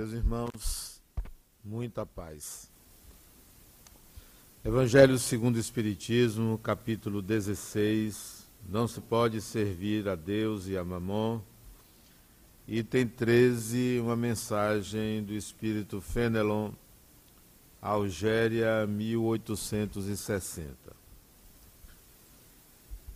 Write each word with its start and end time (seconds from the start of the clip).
Meus 0.00 0.14
irmãos, 0.14 1.02
muita 1.62 2.06
paz. 2.06 2.70
Evangelho 4.64 5.18
segundo 5.18 5.56
o 5.56 5.60
Espiritismo, 5.60 6.56
capítulo 6.56 7.20
16. 7.20 8.46
Não 8.66 8.88
se 8.88 8.98
pode 8.98 9.42
servir 9.42 10.08
a 10.08 10.14
Deus 10.14 10.68
e 10.68 10.78
a 10.78 10.82
Mamon. 10.82 11.42
Item 12.66 13.08
13, 13.08 14.00
uma 14.00 14.16
mensagem 14.16 15.22
do 15.22 15.34
Espírito 15.34 16.00
Fenelon, 16.00 16.70
Algéria, 17.82 18.86
1860. 18.86 20.96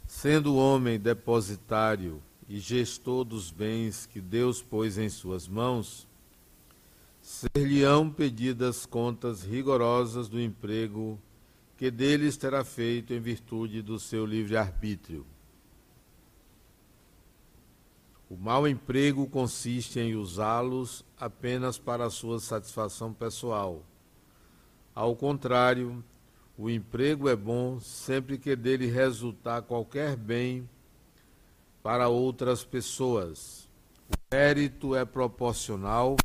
Sendo 0.07 0.53
o 0.53 0.59
homem 0.59 1.01
depositário 1.01 2.21
e 2.47 2.59
gestor 2.59 3.25
dos 3.25 3.51
bens 3.51 4.05
que 4.05 4.21
Deus 4.21 4.61
pôs 4.61 4.99
em 4.99 5.09
suas 5.09 5.49
mãos, 5.49 6.07
ser-lhe-ão 7.25 8.11
pedidas 8.11 8.85
contas 8.85 9.43
rigorosas 9.43 10.29
do 10.29 10.39
emprego 10.39 11.19
que 11.75 11.91
deles 11.91 12.37
terá 12.37 12.63
feito 12.63 13.15
em 13.15 13.19
virtude 13.19 13.81
do 13.81 13.99
seu 13.99 14.27
livre-arbítrio. 14.27 15.25
O 18.29 18.37
mau 18.37 18.69
emprego 18.69 19.27
consiste 19.27 19.99
em 19.99 20.15
usá-los 20.15 21.03
apenas 21.19 21.79
para 21.79 22.05
a 22.05 22.11
sua 22.11 22.39
satisfação 22.39 23.11
pessoal. 23.11 23.83
Ao 24.95 25.17
contrário, 25.17 26.05
o 26.59 26.69
emprego 26.69 27.27
é 27.27 27.35
bom 27.35 27.81
sempre 27.81 28.37
que 28.37 28.55
dele 28.55 28.87
resultar 28.87 29.63
qualquer 29.63 30.15
bem 30.15 30.69
para 31.83 32.07
outras 32.07 32.63
pessoas. 32.63 33.67
O 34.11 34.35
mérito 34.35 34.95
é 34.95 35.07
proporcional 35.07 36.17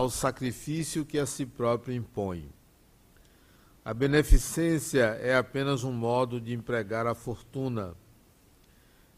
ao 0.00 0.08
sacrifício 0.08 1.04
que 1.04 1.18
a 1.18 1.26
si 1.26 1.44
próprio 1.44 1.94
impõe. 1.94 2.48
A 3.84 3.92
beneficência 3.92 5.04
é 5.20 5.36
apenas 5.36 5.84
um 5.84 5.92
modo 5.92 6.40
de 6.40 6.54
empregar 6.54 7.06
a 7.06 7.14
fortuna. 7.14 7.94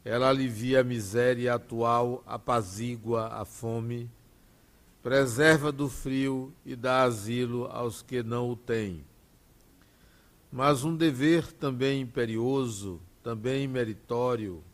Ela 0.05 0.29
alivia 0.29 0.81
a 0.81 0.85
miséria 0.85 1.55
atual, 1.55 2.21
apazigua 2.27 3.29
a 3.29 3.45
fome, 3.45 4.11
preserva 5.01 5.71
do 5.71 5.89
frio 5.89 6.53
e 6.67 6.75
dá 6.75 7.05
asilo 7.05 7.67
aos 7.67 8.03
que 8.03 8.21
não 8.21 8.51
o 8.51 8.57
têm. 8.57 9.05
Mas 10.51 10.83
um 10.83 10.97
dever 10.97 11.53
também 11.53 12.01
imperioso, 12.01 13.01
também 13.23 13.69
meritório, 13.69 14.65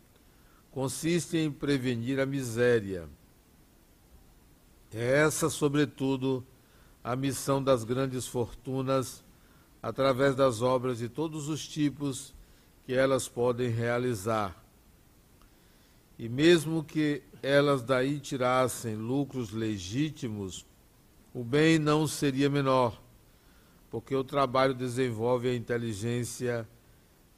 consiste 0.70 1.36
em 1.36 1.52
prevenir 1.52 2.18
a 2.18 2.24
miséria 2.24 3.06
é 4.96 5.22
essa, 5.22 5.50
sobretudo, 5.50 6.44
a 7.04 7.14
missão 7.14 7.62
das 7.62 7.84
grandes 7.84 8.26
fortunas, 8.26 9.24
através 9.82 10.34
das 10.34 10.62
obras 10.62 10.98
de 10.98 11.08
todos 11.08 11.48
os 11.48 11.66
tipos 11.66 12.34
que 12.84 12.94
elas 12.94 13.28
podem 13.28 13.68
realizar. 13.68 14.64
E 16.18 16.28
mesmo 16.28 16.82
que 16.82 17.22
elas 17.42 17.82
daí 17.82 18.18
tirassem 18.18 18.96
lucros 18.96 19.52
legítimos, 19.52 20.66
o 21.32 21.44
bem 21.44 21.78
não 21.78 22.06
seria 22.06 22.50
menor, 22.50 23.00
porque 23.90 24.14
o 24.16 24.24
trabalho 24.24 24.74
desenvolve 24.74 25.48
a 25.48 25.54
inteligência 25.54 26.68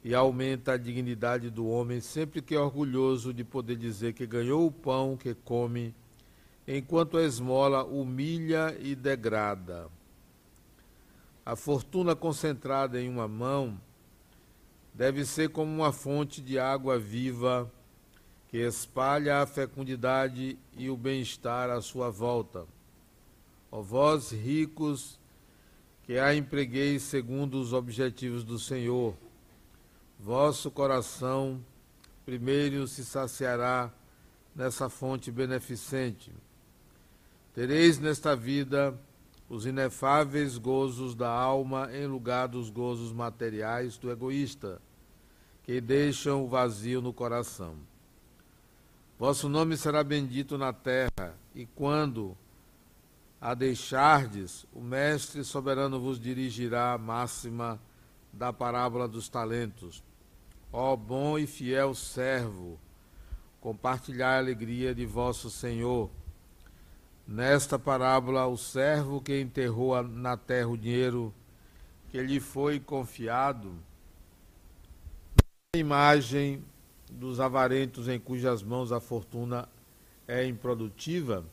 e 0.03 0.15
aumenta 0.15 0.73
a 0.73 0.77
dignidade 0.77 1.49
do 1.49 1.67
homem, 1.67 1.99
sempre 1.99 2.41
que 2.41 2.55
é 2.55 2.59
orgulhoso 2.59 3.33
de 3.33 3.43
poder 3.43 3.75
dizer 3.75 4.13
que 4.13 4.25
ganhou 4.25 4.65
o 4.65 4.71
pão 4.71 5.15
que 5.15 5.35
come 5.35 5.93
enquanto 6.67 7.17
a 7.17 7.23
esmola 7.23 7.83
humilha 7.83 8.77
e 8.79 8.95
degrada. 8.95 9.89
A 11.45 11.55
fortuna 11.55 12.15
concentrada 12.15 13.01
em 13.01 13.09
uma 13.09 13.27
mão 13.27 13.79
deve 14.93 15.25
ser 15.25 15.49
como 15.49 15.71
uma 15.71 15.91
fonte 15.91 16.41
de 16.41 16.59
água 16.59 16.99
viva 16.99 17.71
que 18.49 18.57
espalha 18.57 19.41
a 19.41 19.47
fecundidade 19.47 20.59
e 20.77 20.89
o 20.89 20.97
bem-estar 20.97 21.69
à 21.69 21.81
sua 21.81 22.09
volta. 22.09 22.65
Ó 23.71 23.81
vós 23.81 24.31
ricos, 24.31 25.17
que 26.03 26.19
a 26.19 26.35
empregueis 26.35 27.03
segundo 27.03 27.61
os 27.61 27.71
objetivos 27.71 28.43
do 28.43 28.59
Senhor, 28.59 29.15
vosso 30.19 30.69
coração 30.69 31.63
primeiro 32.25 32.87
se 32.87 33.05
saciará 33.05 33.91
nessa 34.53 34.89
fonte 34.89 35.31
beneficente. 35.31 36.31
Tereis 37.53 37.99
nesta 37.99 38.33
vida 38.35 38.97
os 39.49 39.65
inefáveis 39.65 40.57
gozos 40.57 41.13
da 41.13 41.29
alma 41.29 41.89
em 41.93 42.07
lugar 42.07 42.47
dos 42.47 42.69
gozos 42.69 43.11
materiais 43.11 43.97
do 43.97 44.09
egoísta, 44.09 44.81
que 45.63 45.81
deixam 45.81 46.45
o 46.45 46.47
vazio 46.47 47.01
no 47.01 47.11
coração. 47.11 47.75
Vosso 49.19 49.49
nome 49.49 49.75
será 49.75 50.01
bendito 50.01 50.57
na 50.57 50.71
terra, 50.71 51.35
e 51.53 51.65
quando 51.65 52.37
a 53.41 53.53
deixardes, 53.53 54.65
o 54.71 54.79
Mestre 54.79 55.43
soberano 55.43 55.99
vos 55.99 56.17
dirigirá 56.19 56.93
a 56.93 56.97
máxima 56.97 57.81
da 58.31 58.53
parábola 58.53 59.09
dos 59.09 59.27
talentos. 59.27 60.01
Ó 60.71 60.95
bom 60.95 61.37
e 61.37 61.45
fiel 61.45 61.93
servo, 61.93 62.79
compartilhai 63.59 64.37
a 64.37 64.39
alegria 64.39 64.95
de 64.95 65.05
vosso 65.05 65.49
Senhor 65.49 66.09
Nesta 67.31 67.79
parábola, 67.79 68.45
o 68.45 68.57
servo 68.57 69.21
que 69.21 69.39
enterrou 69.39 70.03
na 70.03 70.35
terra 70.35 70.67
o 70.67 70.77
dinheiro 70.77 71.33
que 72.09 72.21
lhe 72.21 72.41
foi 72.41 72.77
confiado, 72.77 73.73
a 75.73 75.77
imagem 75.77 76.61
dos 77.09 77.39
avarentos 77.39 78.09
em 78.09 78.19
cujas 78.19 78.61
mãos 78.61 78.91
a 78.91 78.99
fortuna 78.99 79.69
é 80.27 80.45
improdutiva. 80.45 81.45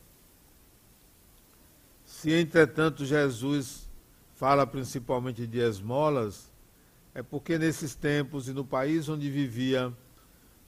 Se, 2.05 2.33
entretanto, 2.33 3.05
Jesus 3.05 3.89
fala 4.35 4.67
principalmente 4.67 5.47
de 5.47 5.61
esmolas, 5.61 6.51
é 7.15 7.23
porque 7.23 7.57
nesses 7.57 7.95
tempos 7.95 8.49
e 8.49 8.53
no 8.53 8.65
país 8.65 9.09
onde 9.09 9.31
vivia 9.31 9.93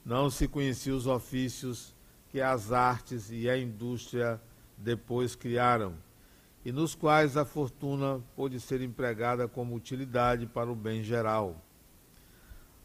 não 0.05 0.29
se 0.29 0.47
conheciam 0.47 0.95
os 0.95 1.05
ofícios 1.05 1.93
que 2.29 2.39
as 2.39 2.71
artes 2.71 3.29
e 3.29 3.49
a 3.49 3.57
indústria 3.57 4.39
depois 4.81 5.35
criaram, 5.35 5.93
e 6.65 6.71
nos 6.71 6.95
quais 6.95 7.37
a 7.37 7.45
fortuna 7.45 8.21
pôde 8.35 8.59
ser 8.59 8.81
empregada 8.81 9.47
como 9.47 9.75
utilidade 9.75 10.45
para 10.45 10.71
o 10.71 10.75
bem 10.75 11.03
geral. 11.03 11.55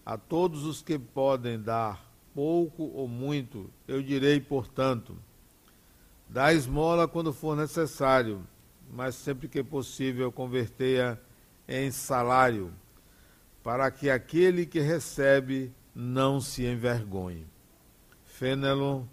A 0.04 0.16
todos 0.16 0.64
os 0.64 0.82
que 0.82 0.98
podem 0.98 1.60
dar 1.60 2.10
pouco 2.34 2.84
ou 2.94 3.08
muito, 3.08 3.70
eu 3.88 4.02
direi, 4.02 4.40
portanto, 4.40 5.16
dá 6.28 6.52
esmola 6.52 7.08
quando 7.08 7.32
for 7.32 7.56
necessário, 7.56 8.46
mas 8.90 9.14
sempre 9.14 9.48
que 9.48 9.62
possível 9.64 10.30
converter-a 10.30 11.18
em 11.66 11.90
salário, 11.90 12.72
para 13.62 13.90
que 13.90 14.08
aquele 14.08 14.64
que 14.64 14.80
recebe 14.80 15.72
não 15.94 16.40
se 16.40 16.64
envergonhe. 16.64 17.46
Fenelon, 18.24 19.04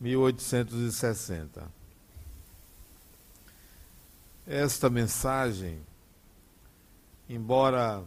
1860 0.00 1.83
esta 4.46 4.90
mensagem, 4.90 5.80
embora 7.28 8.04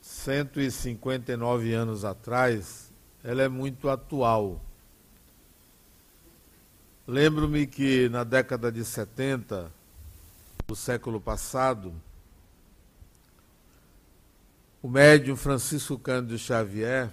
159 0.00 1.72
anos 1.72 2.04
atrás, 2.04 2.92
ela 3.22 3.42
é 3.42 3.48
muito 3.48 3.88
atual. 3.88 4.60
Lembro-me 7.06 7.66
que 7.66 8.08
na 8.08 8.24
década 8.24 8.72
de 8.72 8.84
70 8.84 9.72
do 10.66 10.74
século 10.74 11.20
passado, 11.20 11.94
o 14.82 14.88
médium 14.88 15.36
Francisco 15.36 15.98
Cândido 15.98 16.38
Xavier 16.38 17.10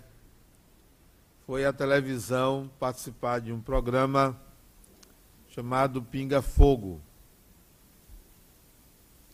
foi 1.46 1.66
à 1.66 1.72
televisão 1.72 2.70
participar 2.80 3.40
de 3.40 3.54
um 3.54 3.62
programa 3.62 4.40
chamado 5.50 6.02
Pinga 6.02 6.42
Fogo. 6.42 7.00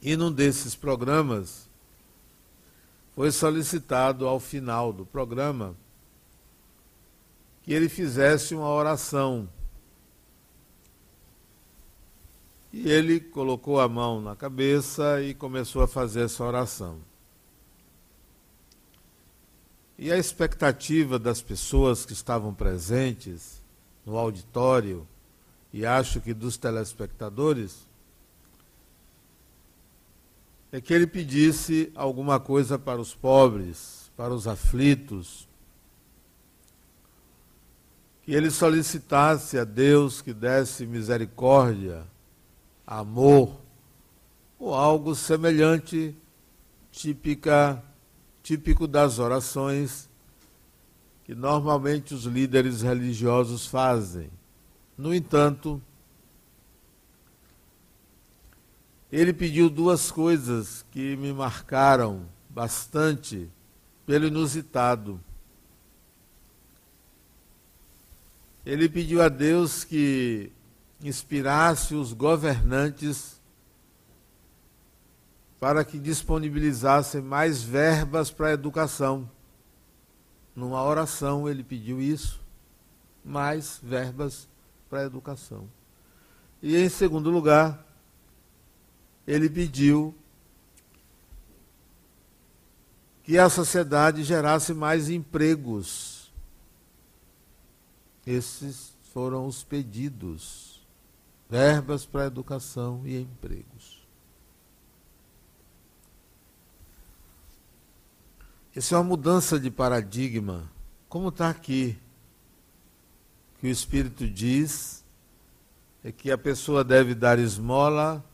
E 0.01 0.15
num 0.15 0.31
desses 0.31 0.75
programas, 0.75 1.69
foi 3.13 3.31
solicitado 3.31 4.27
ao 4.27 4.39
final 4.39 4.91
do 4.91 5.05
programa 5.05 5.75
que 7.63 7.73
ele 7.73 7.87
fizesse 7.87 8.55
uma 8.55 8.69
oração. 8.69 9.47
E 12.73 12.89
ele 12.89 13.19
colocou 13.19 13.79
a 13.79 13.87
mão 13.87 14.21
na 14.21 14.35
cabeça 14.35 15.21
e 15.21 15.33
começou 15.33 15.83
a 15.83 15.87
fazer 15.87 16.21
essa 16.21 16.43
oração. 16.43 16.99
E 19.99 20.11
a 20.11 20.17
expectativa 20.17 21.19
das 21.19 21.41
pessoas 21.41 22.05
que 22.05 22.13
estavam 22.13 22.53
presentes 22.53 23.61
no 24.03 24.17
auditório 24.17 25.07
e 25.71 25.85
acho 25.85 26.19
que 26.19 26.33
dos 26.33 26.57
telespectadores, 26.57 27.87
é 30.71 30.79
que 30.79 30.93
ele 30.93 31.05
pedisse 31.05 31.91
alguma 31.95 32.39
coisa 32.39 32.79
para 32.79 33.01
os 33.01 33.13
pobres, 33.13 34.11
para 34.15 34.33
os 34.33 34.47
aflitos, 34.47 35.47
que 38.23 38.33
ele 38.33 38.49
solicitasse 38.49 39.57
a 39.57 39.63
Deus 39.63 40.21
que 40.21 40.33
desse 40.33 40.85
misericórdia, 40.85 42.07
amor, 42.87 43.59
ou 44.57 44.73
algo 44.73 45.15
semelhante, 45.15 46.15
típica, 46.91 47.83
típico 48.43 48.87
das 48.87 49.19
orações 49.19 50.09
que 51.23 51.35
normalmente 51.35 52.13
os 52.13 52.25
líderes 52.25 52.81
religiosos 52.81 53.65
fazem. 53.65 54.29
No 54.97 55.13
entanto, 55.13 55.81
ele 59.11 59.33
pediu 59.33 59.69
duas 59.69 60.09
coisas 60.09 60.85
que 60.89 61.17
me 61.17 61.33
marcaram 61.33 62.25
bastante 62.49 63.49
pelo 64.05 64.27
inusitado. 64.27 65.19
Ele 68.65 68.87
pediu 68.87 69.21
a 69.21 69.27
Deus 69.27 69.83
que 69.83 70.51
inspirasse 71.03 71.93
os 71.93 72.13
governantes 72.13 73.41
para 75.59 75.83
que 75.83 75.99
disponibilizassem 75.99 77.21
mais 77.21 77.61
verbas 77.61 78.31
para 78.31 78.47
a 78.47 78.53
educação. 78.53 79.29
Numa 80.55 80.83
oração 80.83 81.49
ele 81.49 81.63
pediu 81.63 82.01
isso, 82.01 82.39
mais 83.25 83.79
verbas 83.83 84.47
para 84.89 85.01
a 85.01 85.05
educação. 85.05 85.67
E 86.61 86.77
em 86.77 86.89
segundo 86.89 87.29
lugar, 87.29 87.90
ele 89.31 89.49
pediu 89.49 90.13
que 93.23 93.37
a 93.37 93.49
sociedade 93.49 94.25
gerasse 94.25 94.73
mais 94.73 95.09
empregos. 95.09 96.33
Esses 98.27 98.93
foram 99.13 99.47
os 99.47 99.63
pedidos. 99.63 100.85
Verbas 101.49 102.05
para 102.05 102.25
educação 102.25 103.03
e 103.05 103.21
empregos. 103.21 104.05
Isso 108.75 108.93
é 108.93 108.97
uma 108.97 109.03
mudança 109.05 109.57
de 109.57 109.71
paradigma, 109.71 110.69
como 111.07 111.29
está 111.29 111.49
aqui 111.49 111.97
que 113.59 113.67
o 113.67 113.69
Espírito 113.69 114.27
diz 114.27 115.05
é 116.03 116.11
que 116.11 116.31
a 116.31 116.37
pessoa 116.37 116.83
deve 116.83 117.13
dar 117.13 117.39
esmola 117.39 118.25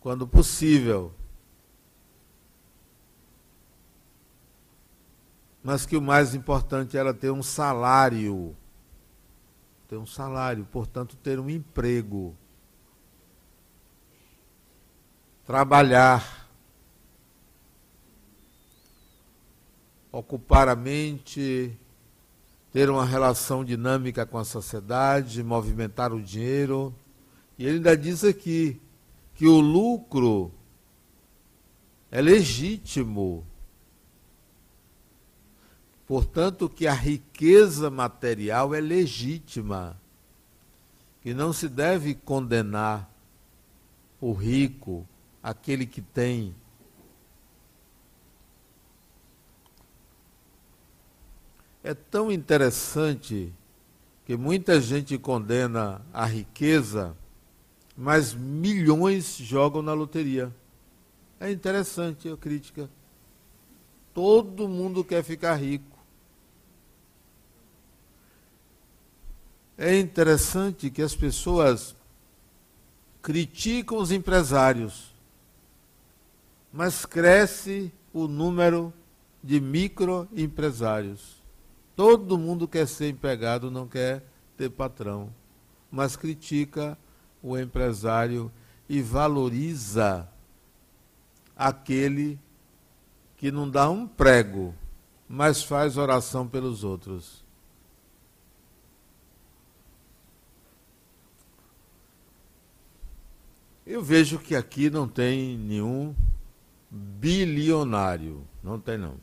quando 0.00 0.26
possível. 0.26 1.12
Mas 5.62 5.84
que 5.84 5.96
o 5.96 6.02
mais 6.02 6.34
importante 6.34 6.96
era 6.96 7.12
ter 7.12 7.30
um 7.30 7.42
salário. 7.42 8.56
Ter 9.88 9.96
um 9.96 10.06
salário, 10.06 10.66
portanto, 10.72 11.16
ter 11.16 11.38
um 11.38 11.50
emprego. 11.50 12.34
Trabalhar. 15.46 16.48
Ocupar 20.10 20.68
a 20.68 20.74
mente 20.74 21.78
ter 22.72 22.88
uma 22.88 23.04
relação 23.04 23.64
dinâmica 23.64 24.24
com 24.24 24.38
a 24.38 24.44
sociedade, 24.44 25.42
movimentar 25.42 26.12
o 26.12 26.22
dinheiro. 26.22 26.94
E 27.58 27.66
ele 27.66 27.76
ainda 27.76 27.96
diz 27.96 28.24
aqui 28.24 28.80
que 29.40 29.46
o 29.46 29.58
lucro 29.58 30.52
é 32.10 32.20
legítimo. 32.20 33.42
Portanto, 36.06 36.68
que 36.68 36.86
a 36.86 36.92
riqueza 36.92 37.88
material 37.88 38.74
é 38.74 38.82
legítima. 38.82 39.98
Que 41.22 41.32
não 41.32 41.54
se 41.54 41.70
deve 41.70 42.14
condenar 42.14 43.10
o 44.20 44.34
rico, 44.34 45.08
aquele 45.42 45.86
que 45.86 46.02
tem 46.02 46.54
É 51.82 51.94
tão 51.94 52.30
interessante 52.30 53.50
que 54.26 54.36
muita 54.36 54.78
gente 54.82 55.16
condena 55.16 56.02
a 56.12 56.26
riqueza, 56.26 57.16
mas 57.96 58.34
milhões 58.34 59.36
jogam 59.36 59.82
na 59.82 59.92
loteria. 59.92 60.54
É 61.38 61.50
interessante 61.50 62.28
a 62.28 62.36
crítica. 62.36 62.88
Todo 64.12 64.68
mundo 64.68 65.04
quer 65.04 65.22
ficar 65.22 65.54
rico. 65.56 65.98
É 69.78 69.98
interessante 69.98 70.90
que 70.90 71.00
as 71.00 71.14
pessoas 71.14 71.96
criticam 73.22 73.98
os 73.98 74.12
empresários, 74.12 75.14
mas 76.70 77.06
cresce 77.06 77.92
o 78.12 78.28
número 78.28 78.92
de 79.42 79.60
microempresários. 79.60 81.42
Todo 81.96 82.38
mundo 82.38 82.68
quer 82.68 82.86
ser 82.86 83.08
empregado, 83.08 83.70
não 83.70 83.86
quer 83.86 84.22
ter 84.56 84.70
patrão, 84.70 85.32
mas 85.90 86.16
critica 86.16 86.98
o 87.42 87.58
empresário 87.58 88.50
e 88.88 89.00
valoriza 89.00 90.28
aquele 91.56 92.38
que 93.36 93.50
não 93.50 93.68
dá 93.68 93.88
um 93.88 94.06
prego, 94.06 94.74
mas 95.28 95.62
faz 95.62 95.96
oração 95.96 96.46
pelos 96.46 96.84
outros. 96.84 97.44
Eu 103.86 104.02
vejo 104.02 104.38
que 104.38 104.54
aqui 104.54 104.88
não 104.88 105.08
tem 105.08 105.58
nenhum 105.58 106.14
bilionário. 106.90 108.46
Não 108.62 108.78
tem, 108.78 108.96
não. 108.96 109.16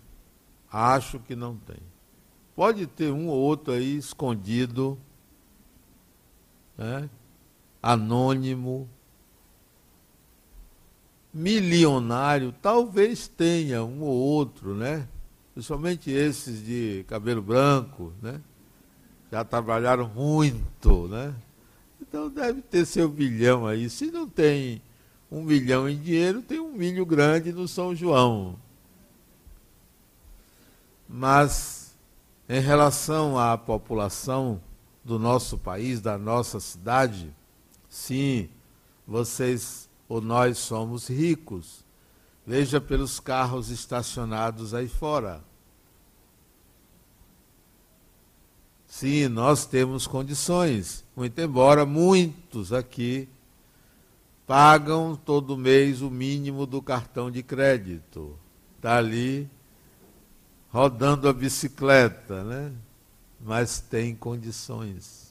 Acho 0.71 1.19
que 1.19 1.35
não 1.35 1.55
tem. 1.55 1.77
Pode 2.55 2.87
ter 2.87 3.11
um 3.11 3.27
ou 3.27 3.37
outro 3.37 3.73
aí 3.73 3.97
escondido, 3.97 4.97
né? 6.77 7.09
Anônimo, 7.87 8.89
milionário, 11.33 12.53
talvez 12.61 13.29
tenha 13.29 13.81
um 13.81 14.01
ou 14.01 14.13
outro, 14.13 14.75
né? 14.75 15.07
Principalmente 15.53 16.11
esses 16.11 16.65
de 16.65 17.05
cabelo 17.07 17.41
branco, 17.41 18.11
né? 18.21 18.41
Já 19.31 19.45
trabalharam 19.45 20.09
muito, 20.13 21.07
né? 21.07 21.33
Então 22.01 22.29
deve 22.29 22.61
ter 22.61 22.85
seu 22.85 23.07
bilhão 23.07 23.65
aí. 23.65 23.89
Se 23.89 24.11
não 24.11 24.27
tem 24.27 24.81
um 25.31 25.41
milhão 25.41 25.87
em 25.87 25.97
dinheiro, 25.97 26.41
tem 26.41 26.59
um 26.59 26.73
milho 26.73 27.05
grande 27.05 27.53
no 27.53 27.69
São 27.69 27.95
João. 27.95 28.59
Mas 31.07 31.95
em 32.49 32.59
relação 32.59 33.39
à 33.39 33.57
população 33.57 34.61
do 35.05 35.17
nosso 35.17 35.57
país, 35.57 36.01
da 36.01 36.17
nossa 36.17 36.59
cidade, 36.59 37.33
sim, 37.97 38.49
vocês 39.07 39.89
ou 40.07 40.21
nós 40.21 40.59
somos 40.59 41.07
ricos. 41.09 41.83
Veja 42.45 42.79
pelos 42.79 43.19
carros 43.19 43.69
estacionados 43.69 44.73
aí 44.73 44.87
fora. 44.87 45.43
Sim, 48.85 49.27
nós 49.27 49.65
temos 49.65 50.07
condições, 50.07 51.03
muito 51.15 51.39
embora 51.41 51.85
muitos 51.85 52.71
aqui 52.71 53.27
pagam 54.45 55.13
todo 55.15 55.57
mês 55.57 56.01
o 56.01 56.09
mínimo 56.09 56.65
do 56.65 56.81
cartão 56.81 57.29
de 57.29 57.43
crédito. 57.43 58.37
Está 58.77 58.97
ali 58.97 59.49
rodando 60.69 61.27
a 61.27 61.33
bicicleta, 61.33 62.43
né? 62.45 62.71
mas 63.41 63.79
tem 63.79 64.15
condições. 64.15 65.26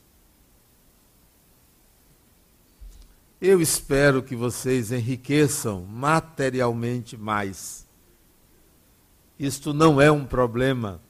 Eu 3.41 3.61
espero 3.61 4.23
que 4.23 4.35
vocês 4.35 4.91
enriqueçam 4.91 5.83
materialmente 5.85 7.17
mais. 7.17 7.87
Isto 9.39 9.75
não 9.75 10.01
é 10.01 10.11
um 10.11 10.25
problema. 10.25 11.01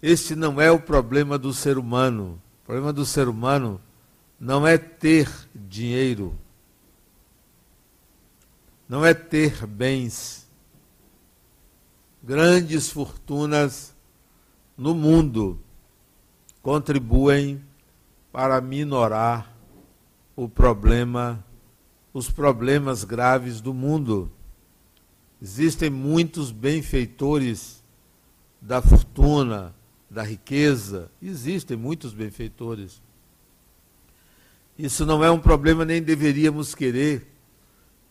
Este 0.00 0.34
não 0.34 0.60
é 0.60 0.70
o 0.70 0.78
problema 0.78 1.36
do 1.36 1.52
ser 1.52 1.78
humano. 1.78 2.40
O 2.62 2.66
problema 2.66 2.92
do 2.92 3.04
ser 3.04 3.28
humano 3.28 3.80
não 4.38 4.66
é 4.66 4.78
ter 4.78 5.30
dinheiro, 5.54 6.36
não 8.88 9.04
é 9.04 9.14
ter 9.14 9.66
bens 9.66 10.42
grandes 12.22 12.88
fortunas 12.88 13.94
no 14.76 14.94
mundo 14.94 15.58
contribuem 16.62 17.62
para 18.30 18.60
minorar 18.60 19.51
o 20.34 20.48
problema, 20.48 21.44
os 22.12 22.30
problemas 22.30 23.04
graves 23.04 23.60
do 23.60 23.74
mundo. 23.74 24.30
Existem 25.40 25.90
muitos 25.90 26.50
benfeitores 26.50 27.82
da 28.60 28.80
fortuna, 28.80 29.74
da 30.08 30.22
riqueza, 30.22 31.10
existem 31.20 31.76
muitos 31.76 32.12
benfeitores. 32.12 33.02
Isso 34.78 35.04
não 35.04 35.22
é 35.22 35.30
um 35.30 35.38
problema, 35.38 35.84
nem 35.84 36.02
deveríamos 36.02 36.74
querer 36.74 37.26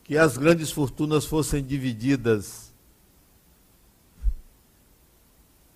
que 0.04 0.18
as 0.18 0.38
grandes 0.38 0.72
fortunas 0.72 1.26
fossem 1.26 1.64
divididas 1.64 2.72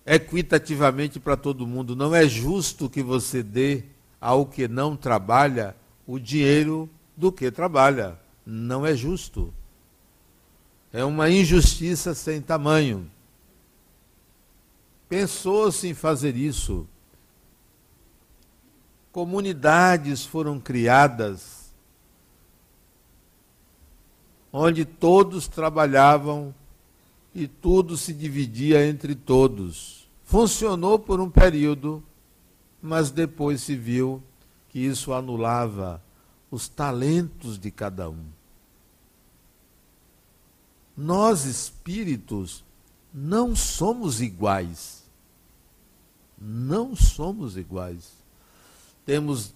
equitativamente 0.04 1.18
para 1.18 1.36
todo 1.36 1.66
mundo. 1.66 1.96
Não 1.96 2.14
é 2.14 2.28
justo 2.28 2.88
que 2.88 3.02
você 3.02 3.42
dê 3.42 3.82
ao 4.20 4.46
que 4.46 4.68
não 4.68 4.96
trabalha 4.96 5.74
o 6.06 6.18
dinheiro 6.18 6.88
do 7.16 7.32
que 7.32 7.50
trabalha. 7.50 8.18
Não 8.44 8.86
é 8.86 8.94
justo. 8.94 9.52
É 10.92 11.04
uma 11.04 11.28
injustiça 11.28 12.14
sem 12.14 12.40
tamanho. 12.40 13.10
Pensou-se 15.08 15.86
em 15.88 15.94
fazer 15.94 16.36
isso. 16.36 16.86
Comunidades 19.12 20.24
foram 20.24 20.60
criadas 20.60 21.66
onde 24.58 24.86
todos 24.86 25.46
trabalhavam 25.46 26.54
e 27.34 27.46
tudo 27.46 27.94
se 27.94 28.14
dividia 28.14 28.86
entre 28.86 29.14
todos. 29.14 30.08
Funcionou 30.24 30.98
por 30.98 31.20
um 31.20 31.28
período, 31.28 32.02
mas 32.80 33.10
depois 33.10 33.60
se 33.60 33.76
viu 33.76 34.22
que 34.76 34.80
isso 34.80 35.14
anulava 35.14 36.02
os 36.50 36.68
talentos 36.68 37.58
de 37.58 37.70
cada 37.70 38.10
um. 38.10 38.26
Nós 40.94 41.46
espíritos 41.46 42.62
não 43.10 43.56
somos 43.56 44.20
iguais. 44.20 45.02
Não 46.38 46.94
somos 46.94 47.56
iguais. 47.56 48.12
Temos 49.06 49.54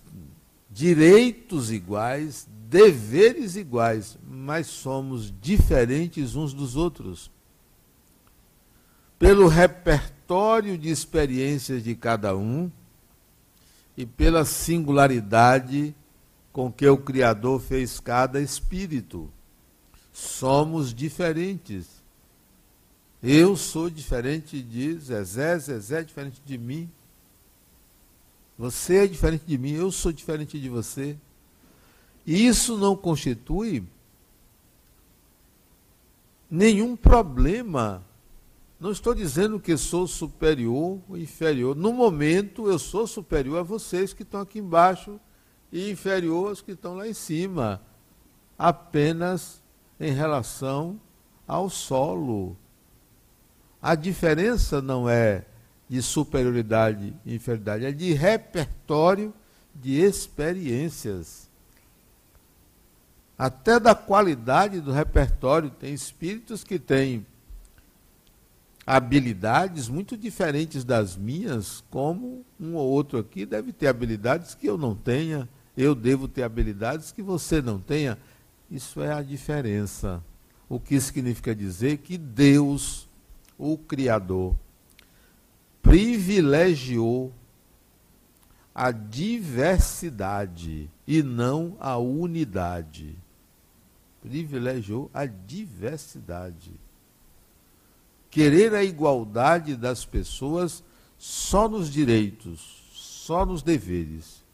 direitos 0.70 1.70
iguais, 1.70 2.48
deveres 2.70 3.56
iguais, 3.56 4.16
mas 4.26 4.68
somos 4.68 5.30
diferentes 5.38 6.34
uns 6.34 6.54
dos 6.54 6.76
outros 6.76 7.30
pelo 9.18 9.48
repertório 9.48 10.78
de 10.78 10.88
experiências 10.88 11.84
de 11.84 11.94
cada 11.94 12.34
um 12.34 12.70
e 14.00 14.06
pela 14.06 14.46
singularidade 14.46 15.94
com 16.54 16.72
que 16.72 16.88
o 16.88 16.96
Criador 16.96 17.60
fez 17.60 18.00
cada 18.00 18.40
espírito. 18.40 19.30
Somos 20.10 20.94
diferentes. 20.94 22.02
Eu 23.22 23.58
sou 23.58 23.90
diferente 23.90 24.62
de 24.62 24.98
Zezé, 24.98 25.58
Zezé 25.58 26.00
é 26.00 26.02
diferente 26.02 26.40
de 26.46 26.56
mim. 26.56 26.90
Você 28.56 29.04
é 29.04 29.06
diferente 29.06 29.44
de 29.46 29.58
mim, 29.58 29.72
eu 29.72 29.92
sou 29.92 30.10
diferente 30.10 30.58
de 30.58 30.70
você. 30.70 31.14
Isso 32.26 32.78
não 32.78 32.96
constitui 32.96 33.84
nenhum 36.50 36.96
problema 36.96 38.02
não 38.80 38.90
estou 38.90 39.14
dizendo 39.14 39.60
que 39.60 39.76
sou 39.76 40.06
superior 40.06 40.98
ou 41.06 41.18
inferior. 41.18 41.76
No 41.76 41.92
momento, 41.92 42.66
eu 42.66 42.78
sou 42.78 43.06
superior 43.06 43.58
a 43.58 43.62
vocês 43.62 44.14
que 44.14 44.22
estão 44.22 44.40
aqui 44.40 44.58
embaixo 44.58 45.20
e 45.70 45.90
inferior 45.90 46.48
aos 46.48 46.62
que 46.62 46.72
estão 46.72 46.96
lá 46.96 47.06
em 47.06 47.12
cima. 47.12 47.82
Apenas 48.58 49.62
em 50.00 50.12
relação 50.12 50.98
ao 51.46 51.68
solo. 51.68 52.56
A 53.82 53.94
diferença 53.94 54.80
não 54.80 55.06
é 55.08 55.44
de 55.86 56.00
superioridade 56.00 57.14
e 57.26 57.34
inferioridade, 57.34 57.84
é 57.84 57.92
de 57.92 58.14
repertório 58.14 59.34
de 59.74 60.00
experiências. 60.00 61.50
Até 63.36 63.78
da 63.78 63.94
qualidade 63.94 64.80
do 64.80 64.92
repertório. 64.92 65.70
Tem 65.70 65.92
espíritos 65.92 66.64
que 66.64 66.78
têm 66.78 67.26
habilidades 68.86 69.88
muito 69.88 70.16
diferentes 70.16 70.84
das 70.84 71.16
minhas, 71.16 71.84
como 71.90 72.44
um 72.58 72.74
ou 72.74 72.88
outro 72.88 73.18
aqui 73.18 73.44
deve 73.44 73.72
ter 73.72 73.86
habilidades 73.86 74.54
que 74.54 74.66
eu 74.66 74.78
não 74.78 74.94
tenha, 74.94 75.48
eu 75.76 75.94
devo 75.94 76.26
ter 76.26 76.42
habilidades 76.42 77.12
que 77.12 77.22
você 77.22 77.62
não 77.62 77.78
tenha. 77.78 78.18
Isso 78.70 79.00
é 79.00 79.12
a 79.12 79.22
diferença. 79.22 80.22
O 80.68 80.78
que 80.78 81.00
significa 81.00 81.54
dizer 81.54 81.98
que 81.98 82.16
Deus, 82.16 83.08
o 83.58 83.76
Criador, 83.76 84.56
privilegiou 85.82 87.32
a 88.74 88.90
diversidade 88.90 90.88
e 91.06 91.22
não 91.22 91.76
a 91.80 91.96
unidade. 91.96 93.16
Privilegiou 94.22 95.10
a 95.12 95.26
diversidade 95.26 96.72
querer 98.30 98.74
a 98.74 98.84
igualdade 98.84 99.76
das 99.76 100.04
pessoas 100.04 100.84
só 101.18 101.68
nos 101.68 101.90
direitos, 101.90 102.82
só 102.92 103.44
nos 103.44 103.62
deveres. 103.62 104.44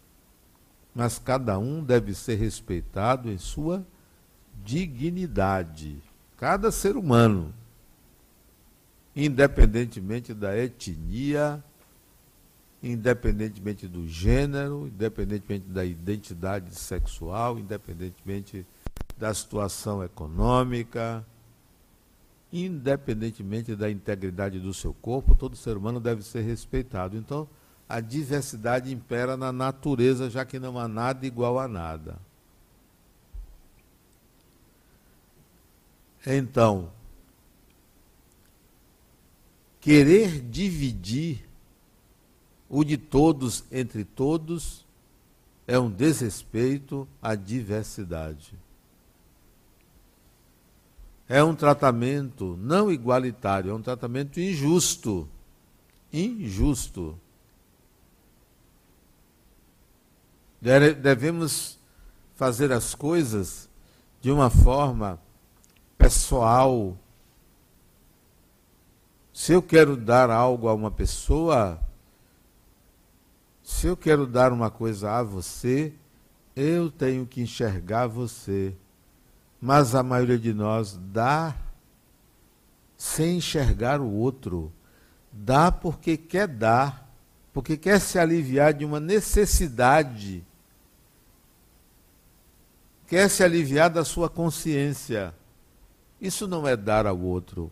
Mas 0.95 1.18
cada 1.18 1.59
um 1.59 1.85
deve 1.85 2.14
ser 2.14 2.37
respeitado 2.37 3.30
em 3.30 3.37
sua 3.37 3.87
dignidade. 4.64 5.99
Cada 6.38 6.73
ser 6.73 6.97
humano, 6.97 7.54
independentemente 9.14 10.33
da 10.33 10.56
etnia, 10.56 11.62
independentemente 12.83 13.87
do 13.87 14.06
gênero, 14.09 14.87
independentemente 14.87 15.68
da 15.68 15.85
identidade 15.85 16.75
sexual, 16.75 17.59
independentemente 17.59 18.66
da 19.16 19.33
situação 19.33 20.02
econômica, 20.02 21.25
independentemente 22.64 23.76
da 23.76 23.90
integridade 23.90 24.58
do 24.58 24.72
seu 24.72 24.94
corpo, 24.94 25.34
todo 25.34 25.56
ser 25.56 25.76
humano 25.76 26.00
deve 26.00 26.22
ser 26.22 26.42
respeitado. 26.42 27.16
Então, 27.16 27.48
a 27.88 28.00
diversidade 28.00 28.92
impera 28.92 29.36
na 29.36 29.52
natureza, 29.52 30.30
já 30.30 30.44
que 30.44 30.58
não 30.58 30.78
há 30.78 30.88
nada 30.88 31.26
igual 31.26 31.58
a 31.58 31.68
nada. 31.68 32.18
Então, 36.26 36.90
querer 39.80 40.40
dividir 40.40 41.48
o 42.68 42.82
de 42.82 42.96
todos 42.96 43.64
entre 43.70 44.04
todos 44.04 44.84
é 45.66 45.78
um 45.78 45.90
desrespeito 45.90 47.06
à 47.22 47.36
diversidade 47.36 48.65
é 51.28 51.42
um 51.42 51.54
tratamento 51.54 52.56
não 52.61 52.90
igualitário, 52.90 53.71
é 53.71 53.75
um 53.75 53.83
tratamento 53.83 54.38
injusto. 54.38 55.28
Injusto. 56.12 57.18
Devemos 60.61 61.78
fazer 62.35 62.73
as 62.73 62.95
coisas 62.95 63.68
de 64.21 64.30
uma 64.30 64.50
forma 64.50 65.21
pessoal. 65.99 66.97
Se 69.33 69.52
eu 69.52 69.62
quero 69.62 69.97
dar 69.97 70.30
algo 70.30 70.68
a 70.68 70.75
uma 70.75 70.90
pessoa, 70.90 71.80
se 73.62 73.87
eu 73.87 73.97
quero 73.97 74.26
dar 74.26 74.52
uma 74.52 74.71
coisa 74.71 75.11
a 75.11 75.23
você, 75.23 75.92
eu 76.54 76.90
tenho 76.90 77.26
que 77.26 77.42
enxergar 77.42 78.06
você 78.06 78.75
mas 79.60 79.94
a 79.94 80.02
maioria 80.02 80.38
de 80.38 80.52
nós 80.52 80.98
dá 81.12 81.56
sem 82.96 83.38
enxergar 83.38 84.00
o 84.00 84.10
outro. 84.10 84.72
Dá 85.32 85.70
porque 85.70 86.16
quer 86.16 86.48
dar, 86.48 87.10
porque 87.52 87.76
quer 87.76 88.00
se 88.00 88.18
aliviar 88.18 88.72
de 88.72 88.84
uma 88.84 89.00
necessidade. 89.00 90.44
Quer 93.06 93.28
se 93.28 93.44
aliviar 93.44 93.90
da 93.90 94.04
sua 94.04 94.28
consciência. 94.28 95.34
Isso 96.20 96.48
não 96.48 96.66
é 96.66 96.76
dar 96.76 97.06
ao 97.06 97.18
outro. 97.18 97.70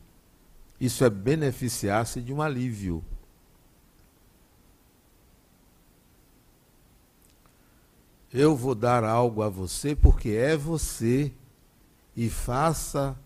Isso 0.80 1.04
é 1.04 1.10
beneficiar-se 1.10 2.20
de 2.20 2.32
um 2.32 2.42
alívio. 2.42 3.04
Eu 8.32 8.56
vou 8.56 8.74
dar 8.74 9.04
algo 9.04 9.42
a 9.42 9.48
você 9.48 9.94
porque 9.94 10.30
é 10.30 10.56
você 10.56 11.32
e 12.16 12.28
faça 12.30 13.16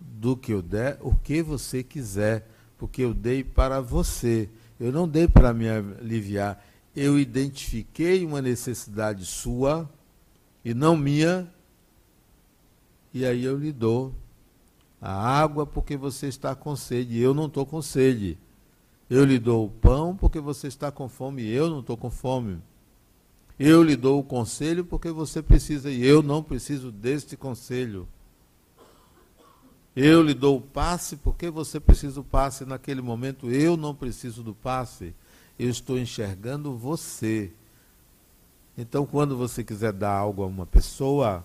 do 0.00 0.36
que 0.36 0.52
eu 0.52 0.62
der 0.62 0.98
o 1.00 1.14
que 1.14 1.42
você 1.42 1.82
quiser, 1.82 2.48
porque 2.78 3.02
eu 3.02 3.12
dei 3.12 3.44
para 3.44 3.80
você. 3.80 4.48
Eu 4.78 4.90
não 4.90 5.06
dei 5.08 5.28
para 5.28 5.52
me 5.52 5.68
aliviar. 5.68 6.64
eu 6.96 7.18
identifiquei 7.18 8.24
uma 8.24 8.42
necessidade 8.42 9.24
sua 9.24 9.88
e 10.64 10.74
não 10.74 10.96
minha, 10.96 11.48
e 13.12 13.24
aí 13.24 13.44
eu 13.44 13.56
lhe 13.56 13.72
dou 13.72 14.14
a 15.00 15.12
água 15.12 15.66
porque 15.66 15.96
você 15.96 16.26
está 16.26 16.54
com 16.54 16.76
sede, 16.76 17.16
e 17.16 17.20
eu 17.20 17.32
não 17.32 17.46
estou 17.46 17.64
com 17.64 17.80
sede. 17.80 18.36
Eu 19.08 19.24
lhe 19.24 19.38
dou 19.38 19.66
o 19.66 19.70
pão 19.70 20.14
porque 20.14 20.38
você 20.38 20.68
está 20.68 20.90
com 20.92 21.08
fome, 21.08 21.42
e 21.42 21.50
eu 21.50 21.70
não 21.70 21.80
estou 21.80 21.96
com 21.96 22.10
fome. 22.10 22.58
Eu 23.58 23.82
lhe 23.82 23.96
dou 23.96 24.20
o 24.20 24.24
conselho 24.24 24.84
porque 24.84 25.10
você 25.10 25.42
precisa, 25.42 25.90
e 25.90 26.04
eu 26.04 26.22
não 26.22 26.42
preciso 26.42 26.92
deste 26.92 27.36
conselho. 27.36 28.06
Eu 29.94 30.22
lhe 30.22 30.34
dou 30.34 30.58
o 30.58 30.60
passe 30.60 31.16
porque 31.16 31.50
você 31.50 31.80
precisa 31.80 32.16
do 32.16 32.24
passe 32.24 32.64
naquele 32.64 33.02
momento, 33.02 33.50
eu 33.50 33.76
não 33.76 33.94
preciso 33.94 34.42
do 34.42 34.54
passe. 34.54 35.14
Eu 35.58 35.68
estou 35.68 35.98
enxergando 35.98 36.76
você. 36.76 37.50
Então, 38.78 39.04
quando 39.04 39.36
você 39.36 39.64
quiser 39.64 39.92
dar 39.92 40.12
algo 40.12 40.42
a 40.42 40.46
uma 40.46 40.64
pessoa, 40.64 41.44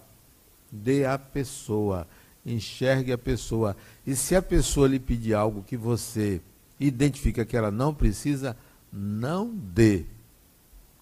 dê 0.72 1.06
a 1.06 1.18
pessoa, 1.18 2.08
enxergue 2.46 3.12
a 3.12 3.18
pessoa. 3.18 3.76
E 4.06 4.16
se 4.16 4.36
a 4.36 4.42
pessoa 4.42 4.88
lhe 4.88 5.00
pedir 5.00 5.34
algo 5.34 5.64
que 5.64 5.76
você 5.76 6.42
identifica 6.80 7.44
que 7.44 7.58
ela 7.58 7.72
não 7.72 7.94
precisa, 7.94 8.56
não 8.94 9.50
dê. 9.50 10.06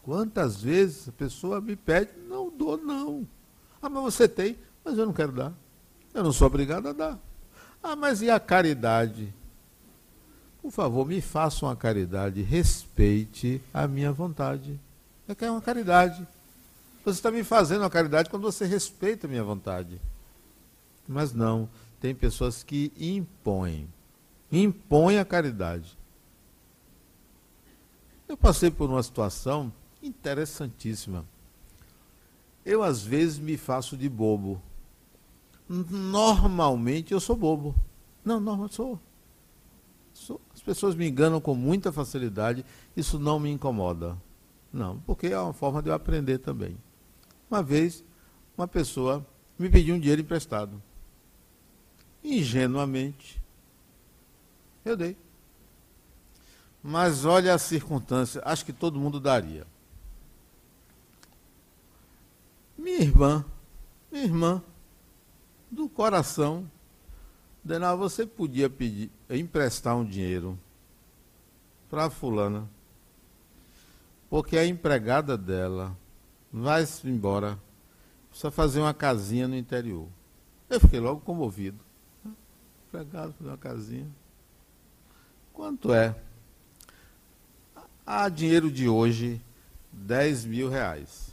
Quantas 0.01 0.61
vezes 0.61 1.09
a 1.09 1.11
pessoa 1.11 1.61
me 1.61 1.75
pede, 1.75 2.11
não 2.27 2.49
dou 2.49 2.77
não. 2.77 3.27
Ah, 3.81 3.89
mas 3.89 4.03
você 4.03 4.27
tem, 4.27 4.57
mas 4.83 4.97
eu 4.97 5.05
não 5.05 5.13
quero 5.13 5.31
dar. 5.31 5.53
Eu 6.13 6.23
não 6.23 6.31
sou 6.31 6.47
obrigado 6.47 6.87
a 6.87 6.93
dar. 6.93 7.32
Ah, 7.83 7.97
mas 7.97 8.21
e 8.21 8.29
a 8.29 8.39
caridade? 8.39 9.33
Por 10.61 10.71
favor, 10.71 11.05
me 11.05 11.19
faça 11.19 11.65
uma 11.65 11.75
caridade, 11.75 12.41
respeite 12.41 13.61
a 13.73 13.85
minha 13.85 14.13
vontade. 14.13 14.79
É 15.27 15.35
que 15.35 15.43
é 15.43 15.51
uma 15.51 15.61
caridade. 15.61 16.25
Você 17.03 17.19
está 17.19 17.29
me 17.29 17.43
fazendo 17.43 17.81
uma 17.81 17.89
caridade 17.89 18.29
quando 18.29 18.43
você 18.43 18.65
respeita 18.65 19.27
a 19.27 19.29
minha 19.29 19.43
vontade. 19.43 19.99
Mas 21.05 21.33
não, 21.33 21.67
tem 21.99 22.15
pessoas 22.15 22.63
que 22.63 22.93
impõem. 22.97 23.89
Impõem 24.49 25.19
a 25.19 25.25
caridade. 25.25 25.97
Eu 28.27 28.37
passei 28.37 28.71
por 28.71 28.89
uma 28.89 29.03
situação 29.03 29.71
interessantíssima. 30.01 31.25
Eu, 32.65 32.81
às 32.81 33.03
vezes, 33.03 33.37
me 33.37 33.57
faço 33.57 33.97
de 33.97 34.07
bobo. 34.07 34.61
Normalmente 35.67 37.13
eu 37.13 37.19
sou 37.19 37.35
bobo. 37.35 37.75
Não, 38.23 38.63
eu 38.63 38.69
sou. 38.69 38.99
sou. 40.13 40.41
As 40.53 40.61
pessoas 40.61 40.95
me 40.95 41.07
enganam 41.07 41.41
com 41.41 41.55
muita 41.55 41.91
facilidade. 41.91 42.65
Isso 42.95 43.19
não 43.19 43.39
me 43.39 43.49
incomoda. 43.49 44.17
Não, 44.71 44.99
porque 45.01 45.27
é 45.27 45.39
uma 45.39 45.53
forma 45.53 45.81
de 45.81 45.89
eu 45.89 45.93
aprender 45.93 46.39
também. 46.39 46.77
Uma 47.49 47.61
vez, 47.61 48.03
uma 48.57 48.67
pessoa 48.67 49.25
me 49.57 49.69
pediu 49.69 49.95
um 49.95 49.99
dinheiro 49.99 50.21
emprestado. 50.21 50.81
Ingenuamente, 52.23 53.41
eu 54.83 54.97
dei. 54.97 55.17
Mas 56.81 57.23
olha 57.23 57.53
a 57.53 57.57
circunstância, 57.57 58.41
acho 58.43 58.65
que 58.65 58.73
todo 58.73 58.99
mundo 58.99 59.19
daria. 59.19 59.65
Minha 62.77 62.99
irmã, 62.99 63.45
minha 64.11 64.23
irmã, 64.25 64.61
do 65.73 65.89
coração, 65.89 66.69
Denal, 67.63 67.97
você 67.97 68.25
podia 68.25 68.69
pedir, 68.69 69.09
emprestar 69.29 69.95
um 69.95 70.03
dinheiro 70.03 70.59
para 71.89 72.09
fulana, 72.09 72.67
porque 74.29 74.57
a 74.57 74.65
empregada 74.65 75.37
dela 75.37 75.95
vai 76.51 76.85
embora, 77.05 77.57
precisa 78.29 78.51
fazer 78.51 78.81
uma 78.81 78.93
casinha 78.93 79.47
no 79.47 79.55
interior. 79.55 80.07
Eu 80.69 80.79
fiquei 80.79 80.99
logo 80.99 81.21
comovido. 81.21 81.79
Empregado 82.87 83.33
fazer 83.33 83.49
uma 83.49 83.57
casinha. 83.57 84.07
Quanto 85.53 85.93
é? 85.93 86.15
A 88.05 88.27
dinheiro 88.27 88.69
de 88.69 88.89
hoje, 88.89 89.41
10 89.91 90.45
mil 90.45 90.69
reais. 90.69 91.31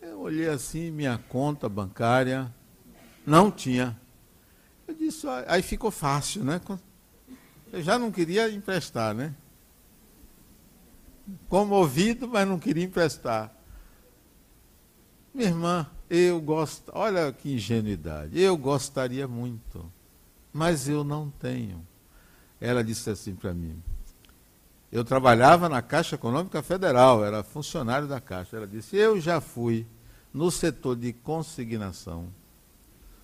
Eu 0.00 0.20
olhei 0.20 0.48
assim, 0.48 0.90
minha 0.90 1.18
conta 1.18 1.68
bancária, 1.68 2.50
não 3.26 3.50
tinha. 3.50 3.98
Eu 4.86 4.94
disse, 4.94 5.26
aí 5.46 5.62
ficou 5.62 5.90
fácil, 5.90 6.44
né? 6.44 6.60
Eu 7.72 7.82
já 7.82 7.98
não 7.98 8.10
queria 8.10 8.50
emprestar, 8.50 9.14
né? 9.14 9.34
Comovido, 11.48 12.26
mas 12.26 12.46
não 12.46 12.58
queria 12.58 12.84
emprestar. 12.84 13.54
Minha 15.32 15.48
irmã, 15.48 15.86
eu 16.08 16.40
gosto, 16.40 16.90
olha 16.92 17.32
que 17.32 17.54
ingenuidade, 17.54 18.40
eu 18.40 18.56
gostaria 18.56 19.28
muito, 19.28 19.90
mas 20.52 20.88
eu 20.88 21.04
não 21.04 21.30
tenho. 21.30 21.86
Ela 22.60 22.82
disse 22.82 23.08
assim 23.08 23.36
para 23.36 23.54
mim. 23.54 23.80
Eu 24.90 25.04
trabalhava 25.04 25.68
na 25.68 25.80
Caixa 25.80 26.16
Econômica 26.16 26.62
Federal, 26.62 27.24
era 27.24 27.44
funcionário 27.44 28.08
da 28.08 28.20
Caixa. 28.20 28.56
Ela 28.56 28.66
disse: 28.66 28.96
Eu 28.96 29.20
já 29.20 29.40
fui 29.40 29.86
no 30.34 30.50
setor 30.50 30.96
de 30.96 31.12
consignação. 31.12 32.28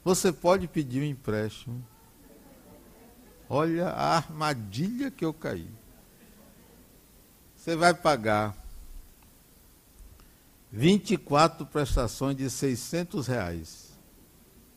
Você 0.06 0.32
pode 0.32 0.68
pedir 0.68 1.02
um 1.02 1.04
empréstimo. 1.04 1.84
Olha 3.50 3.88
a 3.88 4.18
armadilha 4.18 5.10
que 5.10 5.24
eu 5.24 5.34
caí. 5.34 5.68
Você 7.56 7.74
vai 7.74 7.92
pagar 7.92 8.56
24 10.70 11.66
prestações 11.66 12.36
de 12.36 12.48
600 12.48 13.26
reais. 13.26 13.98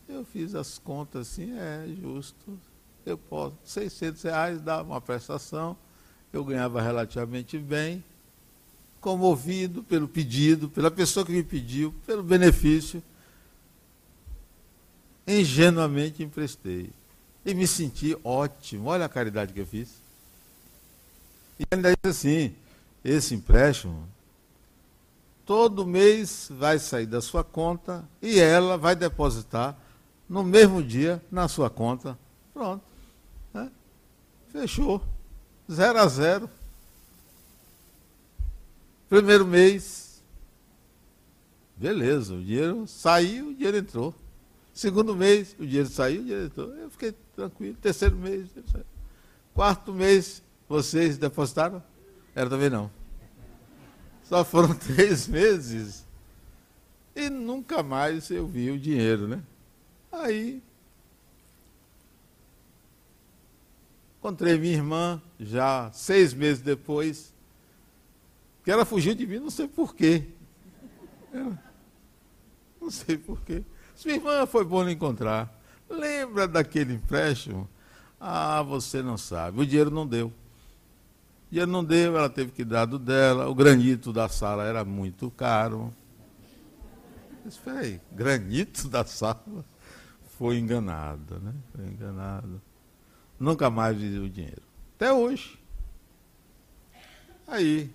Eu 0.08 0.24
fiz 0.24 0.56
as 0.56 0.78
contas 0.78 1.28
assim, 1.28 1.56
é 1.56 1.86
justo. 2.02 2.58
Eu 3.06 3.16
posso, 3.16 3.54
600 3.62 4.22
reais 4.24 4.60
dá 4.60 4.82
uma 4.82 5.00
prestação, 5.00 5.76
eu 6.32 6.44
ganhava 6.44 6.82
relativamente 6.82 7.56
bem, 7.56 8.02
comovido 9.00 9.84
pelo 9.84 10.08
pedido, 10.08 10.68
pela 10.68 10.90
pessoa 10.90 11.24
que 11.24 11.30
me 11.30 11.44
pediu, 11.44 11.94
pelo 12.04 12.24
benefício, 12.24 13.00
ingenuamente 15.38 16.22
emprestei. 16.22 16.90
E 17.44 17.54
me 17.54 17.66
senti 17.66 18.16
ótimo. 18.24 18.88
Olha 18.88 19.04
a 19.04 19.08
caridade 19.08 19.52
que 19.52 19.60
eu 19.60 19.66
fiz. 19.66 19.88
E 21.58 21.64
ainda 21.70 21.90
disse 21.90 22.06
assim: 22.06 22.54
esse 23.04 23.34
empréstimo, 23.34 24.06
todo 25.44 25.86
mês 25.86 26.48
vai 26.50 26.78
sair 26.78 27.06
da 27.06 27.20
sua 27.20 27.42
conta 27.42 28.04
e 28.20 28.38
ela 28.38 28.76
vai 28.76 28.94
depositar 28.94 29.76
no 30.28 30.44
mesmo 30.44 30.82
dia 30.82 31.22
na 31.30 31.48
sua 31.48 31.68
conta. 31.68 32.18
Pronto. 32.52 32.82
Né? 33.52 33.70
Fechou. 34.52 35.02
Zero 35.70 35.98
a 35.98 36.06
zero. 36.06 36.50
Primeiro 39.08 39.44
mês, 39.44 40.22
beleza, 41.76 42.34
o 42.34 42.44
dinheiro 42.44 42.86
saiu, 42.86 43.48
o 43.48 43.54
dinheiro 43.54 43.78
entrou. 43.78 44.14
Segundo 44.72 45.16
mês, 45.16 45.54
o 45.58 45.66
dinheiro 45.66 45.88
saiu, 45.88 46.20
o 46.20 46.24
dinheiro 46.24 46.46
entrou. 46.46 46.74
Eu 46.76 46.90
fiquei 46.90 47.14
tranquilo. 47.34 47.76
Terceiro 47.80 48.16
mês, 48.16 48.48
quarto 49.52 49.92
mês, 49.92 50.42
vocês 50.68 51.18
depositaram? 51.18 51.82
Era 52.34 52.48
também 52.48 52.70
não. 52.70 52.90
Só 54.24 54.44
foram 54.44 54.72
três 54.78 55.26
meses. 55.26 56.06
E 57.14 57.28
nunca 57.28 57.82
mais 57.82 58.30
eu 58.30 58.46
vi 58.46 58.70
o 58.70 58.78
dinheiro, 58.78 59.26
né? 59.26 59.42
Aí 60.12 60.62
encontrei 64.18 64.58
minha 64.58 64.74
irmã 64.74 65.22
já 65.38 65.90
seis 65.92 66.34
meses 66.34 66.62
depois 66.62 67.32
que 68.62 68.70
ela 68.70 68.84
fugiu 68.84 69.14
de 69.14 69.26
mim, 69.26 69.38
não 69.38 69.50
sei 69.50 69.66
porquê. 69.66 70.28
Não 72.80 72.90
sei 72.90 73.16
porquê. 73.16 73.62
Sua 74.00 74.12
irmã 74.12 74.46
foi 74.46 74.64
bom 74.64 74.82
lhe 74.82 74.92
encontrar. 74.92 75.54
Lembra 75.86 76.48
daquele 76.48 76.94
empréstimo? 76.94 77.68
Ah, 78.18 78.62
você 78.62 79.02
não 79.02 79.18
sabe. 79.18 79.60
O 79.60 79.66
dinheiro 79.66 79.90
não 79.90 80.06
deu. 80.06 80.28
O 80.28 80.32
dinheiro 81.50 81.70
não 81.70 81.84
deu, 81.84 82.16
ela 82.16 82.30
teve 82.30 82.50
que 82.50 82.64
dar 82.64 82.86
do 82.86 82.98
dela. 82.98 83.46
O 83.46 83.54
granito 83.54 84.10
da 84.10 84.26
sala 84.26 84.64
era 84.64 84.86
muito 84.86 85.30
caro. 85.32 85.92
Espera 87.44 87.80
aí, 87.80 88.00
granito 88.10 88.88
da 88.88 89.04
sala 89.04 89.66
foi 90.38 90.56
enganado, 90.56 91.38
né? 91.38 91.52
Foi 91.76 91.84
enganado. 91.84 92.58
Nunca 93.38 93.68
mais 93.68 93.98
vi 93.98 94.18
o 94.18 94.30
dinheiro. 94.30 94.62
Até 94.96 95.12
hoje. 95.12 95.58
Aí, 97.46 97.92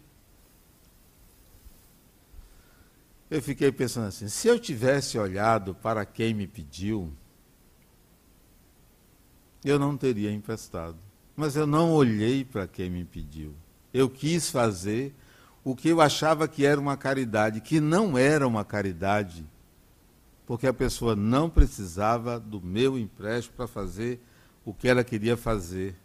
eu 3.36 3.41
fiquei 3.41 3.71
pensando 3.71 4.08
assim: 4.08 4.28
se 4.28 4.48
eu 4.48 4.58
tivesse 4.58 5.17
olhado 5.17 5.76
para 5.76 6.06
quem 6.06 6.34
me 6.34 6.48
pediu, 6.48 7.12
eu 9.63 9.78
não 9.78 9.98
teria 9.98 10.32
emprestado. 10.32 10.98
Mas 11.36 11.56
eu 11.56 11.67
não 11.67 11.91
olhei 11.91 12.45
para 12.45 12.65
quem 12.65 12.89
me 12.89 13.04
pediu. 13.04 13.54
Eu 13.93 14.10
quis 14.10 14.50
fazer 14.50 15.13
o 15.63 15.76
que 15.76 15.89
eu 15.89 16.00
achava 16.00 16.48
que 16.48 16.65
era 16.65 16.80
uma 16.80 16.95
caridade, 16.95 17.60
que 17.60 17.82
não 17.82 18.17
era 18.17 18.48
uma 18.48 18.63
caridade, 18.63 19.45
porque 20.45 20.67
a 20.67 20.74
pessoa 20.74 21.15
não 21.15 21.50
precisava 21.50 22.39
do 22.39 22.62
meu 22.62 22.98
empréstimo 22.98 23.58
para 23.58 23.67
fazer 23.67 24.21
o 24.63 24.74
que 24.74 24.88
ela 24.88 25.04
queria 25.04 25.36
fazer. 25.36 25.95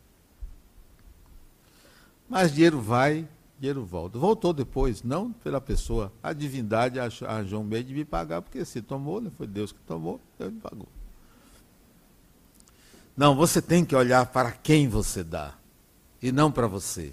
Mas 2.28 2.52
dinheiro 2.52 2.80
vai, 2.80 3.28
dinheiro 3.60 3.84
volta. 3.84 4.18
Voltou 4.18 4.54
depois, 4.54 5.02
não 5.02 5.30
pela 5.30 5.60
pessoa. 5.60 6.10
A 6.22 6.32
divindade 6.32 6.98
arranjou 6.98 7.60
um 7.60 7.64
meio 7.64 7.84
de 7.84 7.92
me 7.92 8.06
pagar, 8.06 8.40
porque 8.40 8.64
se 8.64 8.80
tomou, 8.80 9.20
não 9.20 9.30
foi 9.30 9.46
Deus 9.46 9.70
que 9.70 9.78
tomou, 9.80 10.18
Deus 10.38 10.50
me 10.50 10.60
pagou. 10.60 10.88
Não, 13.14 13.36
você 13.36 13.60
tem 13.60 13.84
que 13.84 13.94
olhar 13.94 14.24
para 14.26 14.50
quem 14.50 14.88
você 14.88 15.22
dá 15.22 15.54
e 16.22 16.32
não 16.32 16.50
para 16.50 16.66
você. 16.66 17.12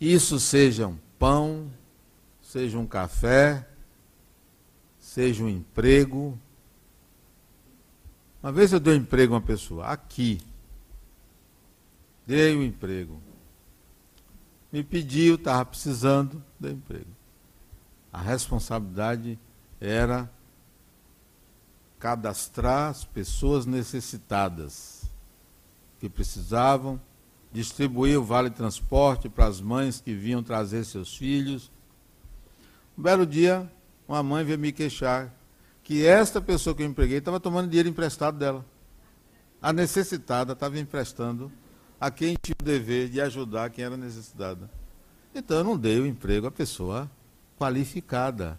Isso 0.00 0.40
seja 0.40 0.88
um 0.88 0.98
pão, 1.16 1.70
seja 2.42 2.76
um 2.76 2.86
café, 2.86 3.68
seja 4.98 5.44
um 5.44 5.48
emprego. 5.48 6.36
Uma 8.42 8.50
vez 8.50 8.72
eu 8.72 8.80
dei 8.80 8.94
um 8.94 8.96
emprego 8.96 9.34
a 9.34 9.36
uma 9.36 9.42
pessoa, 9.42 9.86
aqui. 9.86 10.40
Dei 12.26 12.56
um 12.56 12.62
emprego. 12.64 13.20
Me 14.72 14.82
pediu, 14.82 15.34
estava 15.34 15.64
precisando, 15.66 16.42
dei 16.58 16.72
emprego. 16.72 17.10
A 18.10 18.20
responsabilidade 18.20 19.38
era 19.78 20.30
cadastrar 21.98 22.90
as 22.90 23.04
pessoas 23.04 23.66
necessitadas 23.66 25.04
que 26.00 26.08
precisavam, 26.08 27.00
distribuir 27.52 28.18
o 28.18 28.24
vale 28.24 28.50
transporte 28.50 29.28
para 29.28 29.46
as 29.46 29.60
mães 29.60 30.00
que 30.00 30.14
vinham 30.14 30.42
trazer 30.42 30.84
seus 30.84 31.14
filhos. 31.16 31.70
Um 32.98 33.02
belo 33.02 33.26
dia, 33.26 33.70
uma 34.08 34.22
mãe 34.22 34.42
veio 34.42 34.58
me 34.58 34.72
queixar 34.72 35.32
que 35.84 36.04
esta 36.06 36.40
pessoa 36.40 36.74
que 36.74 36.82
eu 36.82 36.86
empreguei 36.86 37.18
estava 37.18 37.38
tomando 37.38 37.68
dinheiro 37.68 37.88
emprestado 37.88 38.38
dela. 38.38 38.64
A 39.60 39.72
necessitada 39.72 40.54
estava 40.54 40.78
emprestando 40.78 41.52
a 42.02 42.10
quem 42.10 42.36
tinha 42.42 42.56
o 42.60 42.64
dever 42.64 43.08
de 43.08 43.20
ajudar 43.20 43.70
quem 43.70 43.84
era 43.84 43.96
necessitada. 43.96 44.68
Então 45.32 45.58
eu 45.58 45.62
não 45.62 45.78
dei 45.78 46.00
o 46.00 46.06
emprego 46.06 46.48
à 46.48 46.50
pessoa 46.50 47.08
qualificada. 47.56 48.58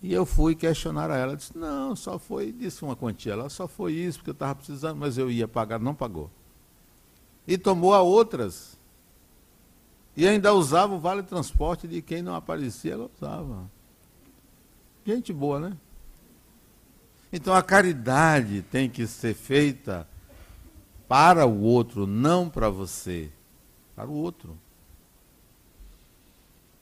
E 0.00 0.12
eu 0.14 0.24
fui 0.24 0.54
questionar 0.54 1.10
a 1.10 1.16
ela, 1.16 1.36
disse, 1.36 1.58
não, 1.58 1.96
só 1.96 2.16
foi, 2.16 2.52
disse 2.52 2.84
uma 2.84 2.94
quantia, 2.94 3.32
ela 3.32 3.48
só 3.48 3.66
foi 3.66 3.94
isso, 3.94 4.18
porque 4.18 4.30
eu 4.30 4.34
estava 4.34 4.54
precisando, 4.54 4.96
mas 4.96 5.18
eu 5.18 5.28
ia 5.28 5.48
pagar, 5.48 5.80
não 5.80 5.96
pagou. 5.96 6.30
E 7.44 7.58
tomou 7.58 7.92
a 7.92 8.00
outras. 8.00 8.78
E 10.16 10.28
ainda 10.28 10.54
usava 10.54 10.94
o 10.94 11.00
vale 11.00 11.24
transporte 11.24 11.88
de 11.88 12.00
quem 12.02 12.22
não 12.22 12.36
aparecia, 12.36 12.92
ela 12.92 13.10
usava. 13.18 13.68
Gente 15.04 15.32
boa, 15.32 15.58
né? 15.58 15.76
Então 17.32 17.52
a 17.52 17.64
caridade 17.64 18.62
tem 18.70 18.88
que 18.88 19.08
ser 19.08 19.34
feita 19.34 20.13
para 21.08 21.46
o 21.46 21.60
outro, 21.60 22.06
não 22.06 22.48
para 22.48 22.68
você. 22.68 23.30
Para 23.94 24.08
o 24.08 24.14
outro. 24.14 24.56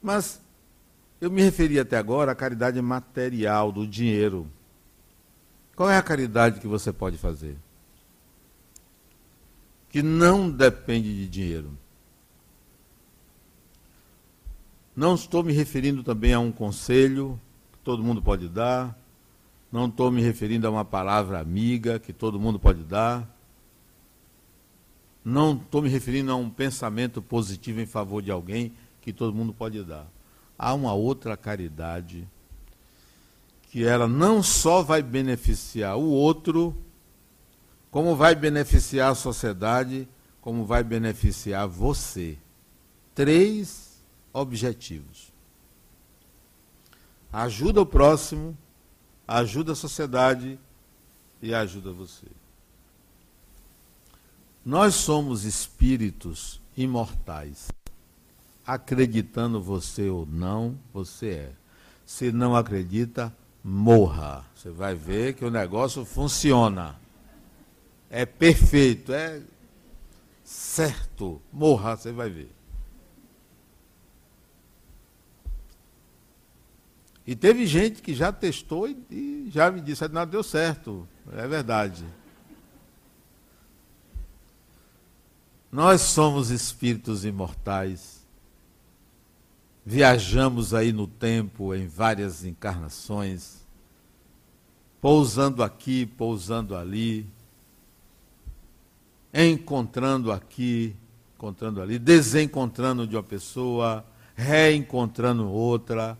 Mas 0.01 0.41
eu 1.21 1.31
me 1.31 1.41
referi 1.41 1.79
até 1.79 1.97
agora 1.97 2.33
à 2.33 2.35
caridade 2.35 2.81
material, 2.81 3.71
do 3.71 3.87
dinheiro. 3.87 4.47
Qual 5.75 5.89
é 5.89 5.97
a 5.97 6.03
caridade 6.03 6.59
que 6.59 6.67
você 6.67 6.91
pode 6.91 7.17
fazer? 7.17 7.55
Que 9.89 10.03
não 10.03 10.49
depende 10.49 11.15
de 11.15 11.27
dinheiro. 11.27 11.71
Não 14.95 15.15
estou 15.15 15.43
me 15.43 15.53
referindo 15.53 16.03
também 16.03 16.33
a 16.33 16.39
um 16.39 16.51
conselho 16.51 17.39
que 17.71 17.79
todo 17.79 18.03
mundo 18.03 18.21
pode 18.21 18.47
dar. 18.47 18.97
Não 19.71 19.87
estou 19.87 20.11
me 20.11 20.21
referindo 20.21 20.67
a 20.67 20.69
uma 20.69 20.85
palavra 20.85 21.39
amiga 21.39 21.97
que 21.97 22.13
todo 22.13 22.39
mundo 22.39 22.59
pode 22.59 22.83
dar. 22.83 23.27
Não 25.23 25.55
estou 25.55 25.81
me 25.81 25.89
referindo 25.89 26.31
a 26.31 26.35
um 26.35 26.49
pensamento 26.49 27.21
positivo 27.21 27.79
em 27.79 27.85
favor 27.85 28.21
de 28.21 28.31
alguém 28.31 28.73
que 29.01 29.13
todo 29.13 29.33
mundo 29.33 29.53
pode 29.53 29.83
dar 29.83 30.07
há 30.57 30.73
uma 30.73 30.93
outra 30.93 31.35
caridade 31.35 32.27
que 33.69 33.83
ela 33.83 34.07
não 34.07 34.43
só 34.43 34.83
vai 34.83 35.01
beneficiar 35.01 35.97
o 35.97 36.09
outro, 36.09 36.77
como 37.89 38.15
vai 38.15 38.35
beneficiar 38.35 39.11
a 39.11 39.15
sociedade, 39.15 40.07
como 40.39 40.63
vai 40.63 40.83
beneficiar 40.83 41.67
você. 41.67 42.37
Três 43.15 43.99
objetivos: 44.31 45.33
ajuda 47.31 47.81
o 47.81 47.85
próximo, 47.85 48.55
ajuda 49.27 49.71
a 49.71 49.75
sociedade 49.75 50.59
e 51.41 51.53
ajuda 51.53 51.91
você. 51.91 52.27
Nós 54.65 54.95
somos 54.95 55.43
espíritos 55.43 56.61
imortais 56.75 57.67
acreditando 58.65 59.61
você 59.61 60.09
ou 60.09 60.25
não, 60.25 60.77
você 60.93 61.29
é. 61.29 61.51
Se 62.05 62.31
não 62.31 62.55
acredita, 62.55 63.35
morra. 63.63 64.45
Você 64.55 64.69
vai 64.69 64.95
ver 64.95 65.33
que 65.33 65.43
o 65.43 65.51
negócio 65.51 66.05
funciona. 66.05 66.95
É 68.09 68.25
perfeito, 68.25 69.11
é 69.11 69.41
certo. 70.43 71.41
Morra, 71.51 71.95
você 71.95 72.11
vai 72.11 72.29
ver. 72.29 72.51
E 77.25 77.35
teve 77.35 77.65
gente 77.65 78.01
que 78.01 78.13
já 78.13 78.31
testou 78.31 78.87
e, 78.87 79.49
já 79.49 79.71
me 79.71 79.79
disse, 79.79 80.07
não 80.09 80.27
deu 80.27 80.43
certo. 80.43 81.07
É 81.31 81.47
verdade. 81.47 82.03
Nós 85.73 86.01
somos 86.01 86.51
espíritos 86.51 87.25
imortais 87.25 88.23
viajamos 89.85 90.73
aí 90.73 90.91
no 90.91 91.07
tempo 91.07 91.75
em 91.75 91.87
várias 91.87 92.45
encarnações, 92.45 93.65
pousando 95.01 95.61
aqui, 95.61 96.05
pousando 96.05 96.75
ali, 96.75 97.27
encontrando 99.33 100.31
aqui, 100.31 100.95
encontrando 101.35 101.81
ali, 101.81 101.99
desencontrando 101.99 103.05
de 103.05 103.15
uma 103.15 103.23
pessoa, 103.23 104.05
reencontrando 104.35 105.49
outra. 105.49 106.17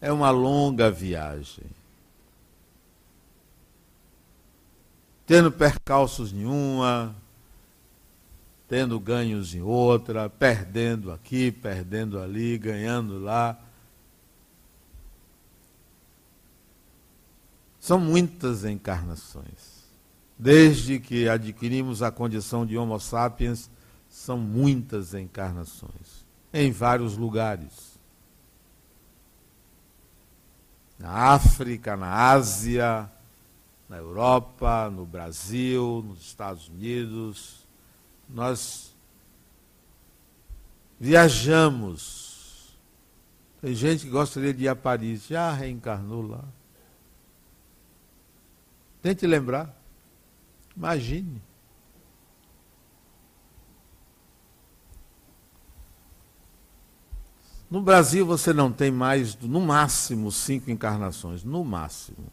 É 0.00 0.10
uma 0.10 0.30
longa 0.30 0.90
viagem. 0.90 1.66
Tendo 5.26 5.52
percalços 5.52 6.32
nenhuma, 6.32 7.14
tendo 8.70 9.00
ganhos 9.00 9.52
em 9.52 9.60
outra, 9.60 10.30
perdendo 10.30 11.10
aqui, 11.10 11.50
perdendo 11.50 12.20
ali, 12.20 12.56
ganhando 12.56 13.18
lá. 13.18 13.58
São 17.80 17.98
muitas 17.98 18.64
encarnações. 18.64 19.80
Desde 20.38 21.00
que 21.00 21.28
adquirimos 21.28 22.00
a 22.00 22.12
condição 22.12 22.64
de 22.64 22.78
Homo 22.78 23.00
sapiens, 23.00 23.68
são 24.08 24.38
muitas 24.38 25.14
encarnações, 25.14 26.24
em 26.52 26.70
vários 26.70 27.16
lugares. 27.16 27.98
Na 30.96 31.32
África, 31.32 31.96
na 31.96 32.30
Ásia, 32.30 33.10
na 33.88 33.96
Europa, 33.96 34.88
no 34.88 35.04
Brasil, 35.04 36.04
nos 36.06 36.20
Estados 36.20 36.68
Unidos, 36.68 37.59
nós 38.34 38.94
viajamos. 40.98 42.76
Tem 43.60 43.74
gente 43.74 44.04
que 44.04 44.10
gostaria 44.10 44.54
de 44.54 44.64
ir 44.64 44.68
a 44.68 44.76
Paris, 44.76 45.26
já 45.26 45.52
reencarnou 45.52 46.22
lá. 46.22 46.44
Tente 49.02 49.26
lembrar. 49.26 49.74
Imagine. 50.76 51.42
No 57.70 57.80
Brasil 57.80 58.26
você 58.26 58.52
não 58.52 58.72
tem 58.72 58.90
mais, 58.90 59.36
no 59.36 59.60
máximo, 59.60 60.32
cinco 60.32 60.70
encarnações. 60.70 61.44
No 61.44 61.64
máximo. 61.64 62.26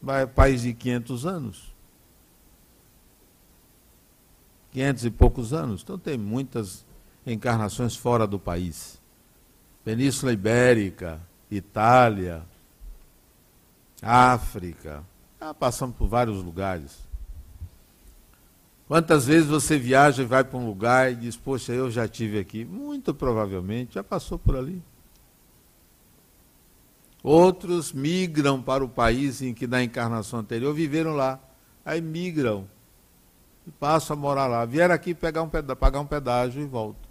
Vai 0.00 0.26
país 0.26 0.62
de 0.62 0.74
500 0.74 1.26
anos. 1.26 1.71
500 4.72 5.04
e 5.04 5.10
poucos 5.10 5.52
anos. 5.52 5.82
Então 5.82 5.98
tem 5.98 6.18
muitas 6.18 6.84
encarnações 7.26 7.94
fora 7.94 8.26
do 8.26 8.38
país. 8.38 9.00
Península 9.84 10.32
Ibérica, 10.32 11.20
Itália, 11.50 12.42
África. 14.00 15.04
Já 15.40 15.52
passamos 15.52 15.96
por 15.96 16.08
vários 16.08 16.42
lugares. 16.42 16.98
Quantas 18.88 19.26
vezes 19.26 19.48
você 19.48 19.78
viaja 19.78 20.22
e 20.22 20.26
vai 20.26 20.44
para 20.44 20.58
um 20.58 20.66
lugar 20.66 21.12
e 21.12 21.16
diz, 21.16 21.36
poxa, 21.36 21.72
eu 21.72 21.90
já 21.90 22.06
tive 22.06 22.38
aqui? 22.38 22.64
Muito 22.64 23.14
provavelmente 23.14 23.94
já 23.94 24.04
passou 24.04 24.38
por 24.38 24.56
ali. 24.56 24.82
Outros 27.22 27.92
migram 27.92 28.60
para 28.60 28.84
o 28.84 28.88
país 28.88 29.40
em 29.40 29.54
que 29.54 29.66
na 29.66 29.82
encarnação 29.82 30.40
anterior 30.40 30.74
viveram 30.74 31.14
lá. 31.14 31.38
Aí 31.84 32.00
migram 32.00 32.66
e 33.66 33.70
passam 33.70 34.16
a 34.16 34.18
morar 34.18 34.46
lá. 34.46 34.64
Vieram 34.64 34.94
aqui 34.94 35.14
pegar 35.14 35.42
um 35.42 35.48
pagar 35.48 36.00
um 36.00 36.06
pedágio 36.06 36.62
e 36.62 36.66
voltam. 36.66 37.10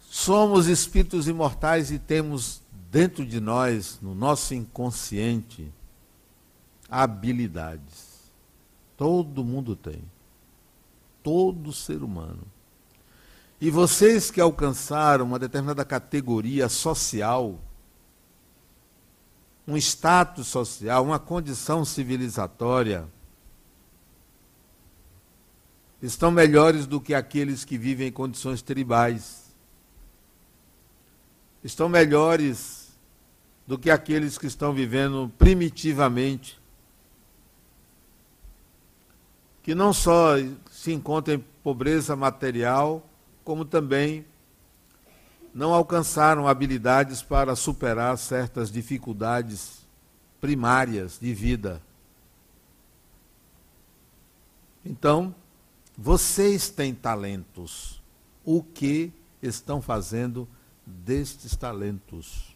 Somos 0.00 0.66
espíritos 0.66 1.28
imortais 1.28 1.90
e 1.90 1.98
temos 1.98 2.62
dentro 2.90 3.26
de 3.26 3.40
nós, 3.40 3.98
no 4.00 4.14
nosso 4.14 4.54
inconsciente, 4.54 5.70
habilidades. 6.88 8.32
Todo 8.96 9.44
mundo 9.44 9.76
tem. 9.76 10.02
Todo 11.22 11.72
ser 11.72 12.02
humano. 12.02 12.42
E 13.60 13.70
vocês 13.70 14.30
que 14.30 14.40
alcançaram 14.40 15.24
uma 15.24 15.38
determinada 15.38 15.84
categoria 15.84 16.68
social, 16.68 17.58
um 19.66 19.76
status 19.76 20.46
social, 20.46 21.04
uma 21.04 21.18
condição 21.18 21.84
civilizatória, 21.84 23.08
estão 26.02 26.30
melhores 26.30 26.86
do 26.86 27.00
que 27.00 27.14
aqueles 27.14 27.64
que 27.64 27.78
vivem 27.78 28.08
em 28.08 28.12
condições 28.12 28.62
tribais. 28.62 29.54
Estão 31.64 31.88
melhores 31.88 32.96
do 33.66 33.78
que 33.78 33.90
aqueles 33.90 34.38
que 34.38 34.46
estão 34.46 34.72
vivendo 34.72 35.32
primitivamente. 35.36 36.60
Que 39.62 39.74
não 39.74 39.92
só 39.92 40.34
se 40.70 40.92
encontram 40.92 41.34
em 41.34 41.44
pobreza 41.62 42.14
material, 42.14 43.04
como 43.42 43.64
também 43.64 44.24
não 45.52 45.72
alcançaram 45.72 46.46
habilidades 46.46 47.22
para 47.22 47.56
superar 47.56 48.16
certas 48.18 48.70
dificuldades 48.70 49.86
primárias 50.40 51.18
de 51.18 51.32
vida. 51.32 51.82
Então, 54.84 55.34
vocês 55.96 56.68
têm 56.68 56.94
talentos. 56.94 58.02
O 58.44 58.62
que 58.62 59.12
estão 59.42 59.80
fazendo 59.80 60.46
destes 60.84 61.56
talentos? 61.56 62.54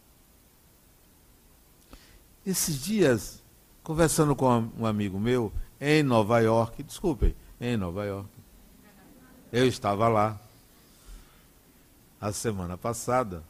Esses 2.45 2.83
dias, 2.83 3.43
conversando 3.83 4.37
com 4.37 4.71
um 4.79 4.87
amigo 4.87 5.19
meu 5.19 5.53
em 5.81 6.03
Nova 6.03 6.41
York, 6.41 6.83
desculpem, 6.83 7.35
em 7.61 7.77
Nova 7.77 8.05
York, 8.05 8.29
eu 9.53 9.67
estava 9.67 10.09
lá 10.09 10.41
a 12.21 12.33
semana 12.33 12.77
passada, 12.77 13.43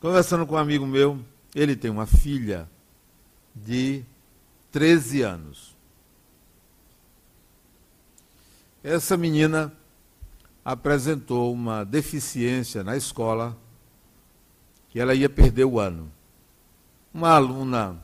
conversando 0.00 0.46
com 0.46 0.54
um 0.54 0.58
amigo 0.58 0.86
meu, 0.86 1.18
ele 1.54 1.74
tem 1.74 1.90
uma 1.90 2.06
filha 2.06 2.68
de 3.54 4.04
13 4.70 5.22
anos. 5.22 5.77
Essa 8.82 9.16
menina 9.16 9.72
apresentou 10.64 11.52
uma 11.52 11.84
deficiência 11.84 12.84
na 12.84 12.96
escola 12.96 13.56
que 14.88 15.00
ela 15.00 15.14
ia 15.14 15.28
perder 15.28 15.64
o 15.64 15.80
ano. 15.80 16.10
Uma 17.12 17.30
aluna 17.30 18.02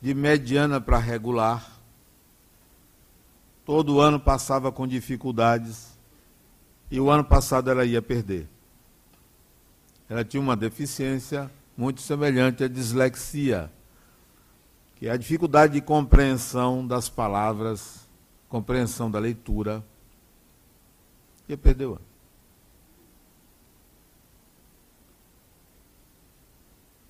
de 0.00 0.12
mediana 0.12 0.80
para 0.80 0.98
regular, 0.98 1.70
todo 3.64 4.00
ano 4.00 4.18
passava 4.18 4.72
com 4.72 4.88
dificuldades 4.88 5.96
e 6.90 6.98
o 6.98 7.08
ano 7.08 7.24
passado 7.24 7.70
ela 7.70 7.84
ia 7.84 8.02
perder. 8.02 8.48
Ela 10.08 10.24
tinha 10.24 10.40
uma 10.40 10.56
deficiência 10.56 11.50
muito 11.76 12.00
semelhante 12.00 12.64
à 12.64 12.68
dislexia, 12.68 13.70
que 14.96 15.06
é 15.06 15.10
a 15.10 15.16
dificuldade 15.16 15.74
de 15.74 15.80
compreensão 15.80 16.86
das 16.86 17.08
palavras, 17.08 18.01
compreensão 18.52 19.10
da 19.10 19.18
leitura. 19.18 19.82
Ia 21.48 21.56
perder 21.56 21.86
o 21.86 21.92
ano. 21.92 22.12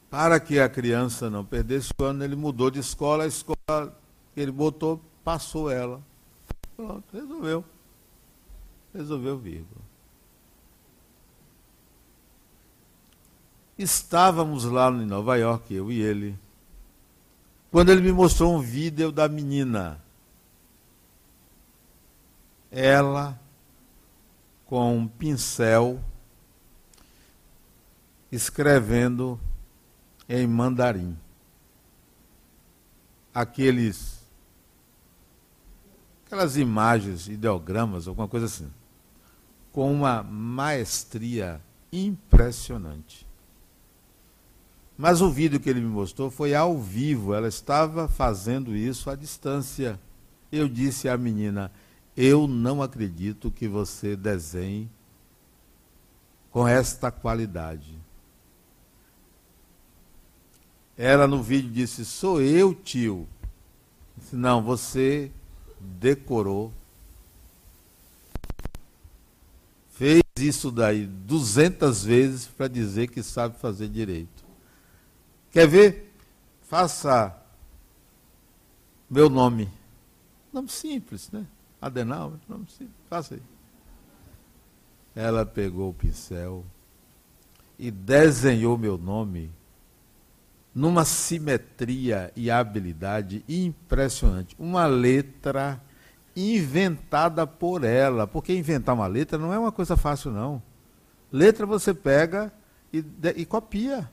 Para 0.08 0.38
que 0.38 0.60
a 0.60 0.68
criança 0.68 1.28
não 1.28 1.44
perdesse 1.44 1.92
o 1.98 2.04
ano, 2.04 2.22
ele 2.22 2.36
mudou 2.36 2.70
de 2.70 2.78
escola, 2.78 3.24
a 3.24 3.26
escola 3.26 3.98
que 4.32 4.40
ele 4.40 4.52
botou, 4.52 5.00
passou 5.24 5.68
ela. 5.68 6.00
Pronto, 6.76 7.04
resolveu 7.12 7.64
resolveu 8.94 9.38
vir. 9.38 9.64
Estávamos 13.78 14.64
lá 14.64 14.90
em 14.90 15.06
Nova 15.06 15.36
York, 15.36 15.74
eu 15.74 15.90
e 15.90 16.00
ele, 16.00 16.38
quando 17.70 17.88
ele 17.90 18.02
me 18.02 18.12
mostrou 18.12 18.54
um 18.54 18.60
vídeo 18.60 19.10
da 19.10 19.26
menina. 19.28 20.00
Ela 22.72 23.38
com 24.66 24.96
um 24.96 25.06
pincel 25.06 26.02
escrevendo 28.32 29.38
em 30.28 30.46
mandarim. 30.46 31.16
Aqueles 33.32 34.20
aquelas 36.26 36.56
imagens, 36.56 37.28
ideogramas, 37.28 38.08
alguma 38.08 38.26
coisa 38.26 38.46
assim 38.46 38.68
com 39.72 39.90
uma 39.90 40.22
maestria 40.22 41.60
impressionante. 41.90 43.26
Mas 44.96 45.22
o 45.22 45.30
vídeo 45.30 45.58
que 45.58 45.68
ele 45.68 45.80
me 45.80 45.88
mostrou 45.88 46.30
foi 46.30 46.54
ao 46.54 46.78
vivo, 46.78 47.34
ela 47.34 47.48
estava 47.48 48.06
fazendo 48.06 48.76
isso 48.76 49.08
à 49.08 49.16
distância. 49.16 49.98
Eu 50.52 50.68
disse 50.68 51.08
à 51.08 51.16
menina: 51.16 51.72
Eu 52.16 52.46
não 52.46 52.82
acredito 52.82 53.50
que 53.50 53.66
você 53.66 54.14
desenhe 54.14 54.90
com 56.50 56.68
esta 56.68 57.10
qualidade. 57.10 57.98
Ela 60.96 61.26
no 61.26 61.42
vídeo 61.42 61.70
disse: 61.70 62.04
Sou 62.04 62.40
eu, 62.40 62.74
tio. 62.74 63.26
Disse, 64.16 64.36
não, 64.36 64.62
você 64.62 65.32
decorou 65.80 66.72
fez 70.02 70.22
isso 70.36 70.72
daí 70.72 71.06
200 71.06 72.02
vezes 72.04 72.46
para 72.46 72.66
dizer 72.66 73.08
que 73.08 73.22
sabe 73.22 73.56
fazer 73.58 73.88
direito. 73.88 74.44
Quer 75.52 75.68
ver? 75.68 76.12
Faça 76.62 77.36
meu 79.08 79.30
nome. 79.30 79.70
Nome 80.52 80.68
simples, 80.68 81.30
né? 81.30 81.46
Adenal, 81.82 82.34
nome 82.48 82.66
simples. 82.68 82.94
Faça 83.10 83.34
aí. 83.34 83.42
Ela 85.16 85.44
pegou 85.44 85.90
o 85.90 85.94
pincel 85.94 86.64
e 87.76 87.90
desenhou 87.90 88.78
meu 88.78 88.96
nome 88.96 89.50
numa 90.72 91.04
simetria 91.04 92.32
e 92.36 92.52
habilidade 92.52 93.44
impressionante. 93.48 94.54
Uma 94.58 94.86
letra 94.86 95.82
inventada 96.36 97.46
por 97.46 97.82
ela, 97.82 98.28
porque 98.28 98.54
inventar 98.54 98.94
uma 98.94 99.08
letra 99.08 99.36
não 99.36 99.52
é 99.52 99.58
uma 99.58 99.72
coisa 99.72 99.96
fácil, 99.96 100.30
não. 100.30 100.62
Letra 101.32 101.66
você 101.66 101.92
pega 101.92 102.52
e, 102.92 103.04
e 103.36 103.44
copia. 103.44 104.08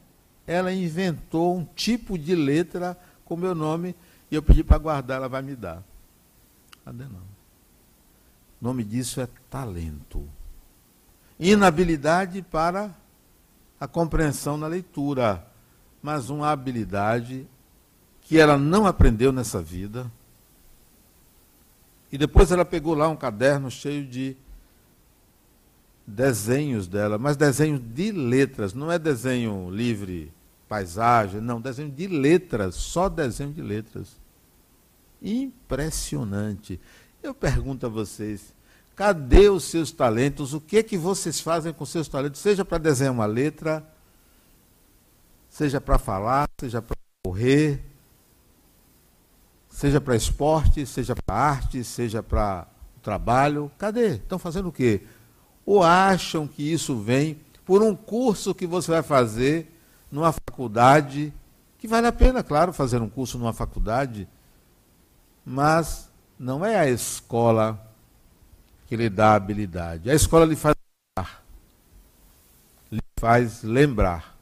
Ela 0.47 0.73
inventou 0.73 1.55
um 1.55 1.63
tipo 1.63 2.17
de 2.17 2.33
letra 2.33 2.97
com 3.23 3.37
meu 3.37 3.53
nome 3.53 3.95
e 4.31 4.35
eu 4.35 4.41
pedi 4.41 4.63
para 4.63 4.79
guardar, 4.79 5.17
ela 5.17 5.29
vai 5.29 5.43
me 5.43 5.55
dar. 5.55 5.83
Não? 6.83 7.28
O 8.61 8.65
nome 8.65 8.83
disso 8.83 9.21
é 9.21 9.27
talento. 9.49 10.27
Inabilidade 11.39 12.41
para 12.41 12.93
a 13.79 13.87
compreensão 13.87 14.57
na 14.57 14.67
leitura, 14.67 15.45
mas 16.01 16.29
uma 16.29 16.51
habilidade 16.51 17.47
que 18.21 18.37
ela 18.37 18.57
não 18.57 18.85
aprendeu 18.85 19.31
nessa 19.31 19.61
vida, 19.61 20.11
e 22.11 22.17
depois 22.17 22.51
ela 22.51 22.65
pegou 22.65 22.93
lá 22.93 23.07
um 23.07 23.15
caderno 23.15 23.69
cheio 23.69 24.05
de 24.05 24.35
desenhos 26.05 26.87
dela, 26.87 27.17
mas 27.17 27.37
desenhos 27.37 27.79
de 27.79 28.11
letras, 28.11 28.73
não 28.73 28.91
é 28.91 28.97
desenho 28.97 29.69
livre, 29.69 30.31
paisagem, 30.67 31.39
não, 31.39 31.61
desenho 31.61 31.91
de 31.91 32.07
letras, 32.07 32.75
só 32.75 33.07
desenho 33.07 33.53
de 33.53 33.61
letras. 33.61 34.19
Impressionante. 35.21 36.79
Eu 37.21 37.33
pergunto 37.33 37.85
a 37.85 37.89
vocês, 37.89 38.53
cadê 38.95 39.49
os 39.49 39.65
seus 39.65 39.91
talentos? 39.91 40.53
O 40.53 40.61
que 40.61 40.77
é 40.77 40.83
que 40.83 40.97
vocês 40.97 41.39
fazem 41.39 41.73
com 41.73 41.85
seus 41.85 42.07
talentos? 42.07 42.39
Seja 42.39 42.63
para 42.63 42.77
desenhar 42.77 43.13
uma 43.13 43.25
letra, 43.25 43.85
seja 45.49 45.81
para 45.81 45.97
falar, 45.97 46.47
seja 46.59 46.81
para 46.81 46.95
correr, 47.25 47.83
seja 49.69 49.99
para 49.99 50.15
esporte, 50.15 50.85
seja 50.85 51.13
para 51.15 51.35
arte, 51.35 51.83
seja 51.83 52.23
para 52.23 52.67
trabalho. 53.01 53.71
Cadê? 53.77 54.15
Estão 54.15 54.39
fazendo 54.39 54.69
o 54.69 54.71
quê? 54.71 55.03
Ou 55.65 55.83
acham 55.83 56.47
que 56.47 56.63
isso 56.63 56.97
vem 56.97 57.39
por 57.65 57.83
um 57.83 57.95
curso 57.95 58.55
que 58.55 58.65
você 58.65 58.91
vai 58.91 59.03
fazer 59.03 59.71
numa 60.11 60.31
faculdade, 60.31 61.33
que 61.77 61.87
vale 61.87 62.07
a 62.07 62.11
pena, 62.11 62.41
claro, 62.41 62.73
fazer 62.73 63.01
um 63.01 63.09
curso 63.09 63.37
numa 63.37 63.53
faculdade, 63.53 64.27
mas 65.45 66.08
não 66.39 66.63
é 66.63 66.79
a 66.79 66.89
escola 66.89 67.85
que 68.87 68.95
lhe 68.95 69.09
dá 69.09 69.35
habilidade. 69.35 70.09
A 70.09 70.15
escola 70.15 70.45
lhe 70.45 70.55
faz 70.55 70.75
lembrar. 71.17 71.43
Lhe 72.89 73.01
faz 73.19 73.63
lembrar. 73.63 74.39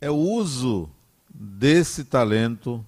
É 0.00 0.08
o 0.08 0.14
uso 0.14 0.88
desse 1.28 2.04
talento 2.04 2.86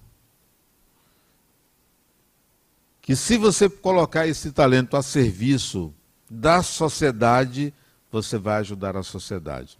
que 3.01 3.15
se 3.15 3.37
você 3.37 3.69
colocar 3.69 4.27
esse 4.27 4.51
talento 4.51 4.95
a 4.95 5.01
serviço 5.01 5.93
da 6.29 6.61
sociedade, 6.61 7.73
você 8.11 8.37
vai 8.37 8.59
ajudar 8.59 8.95
a 8.95 9.03
sociedade. 9.03 9.77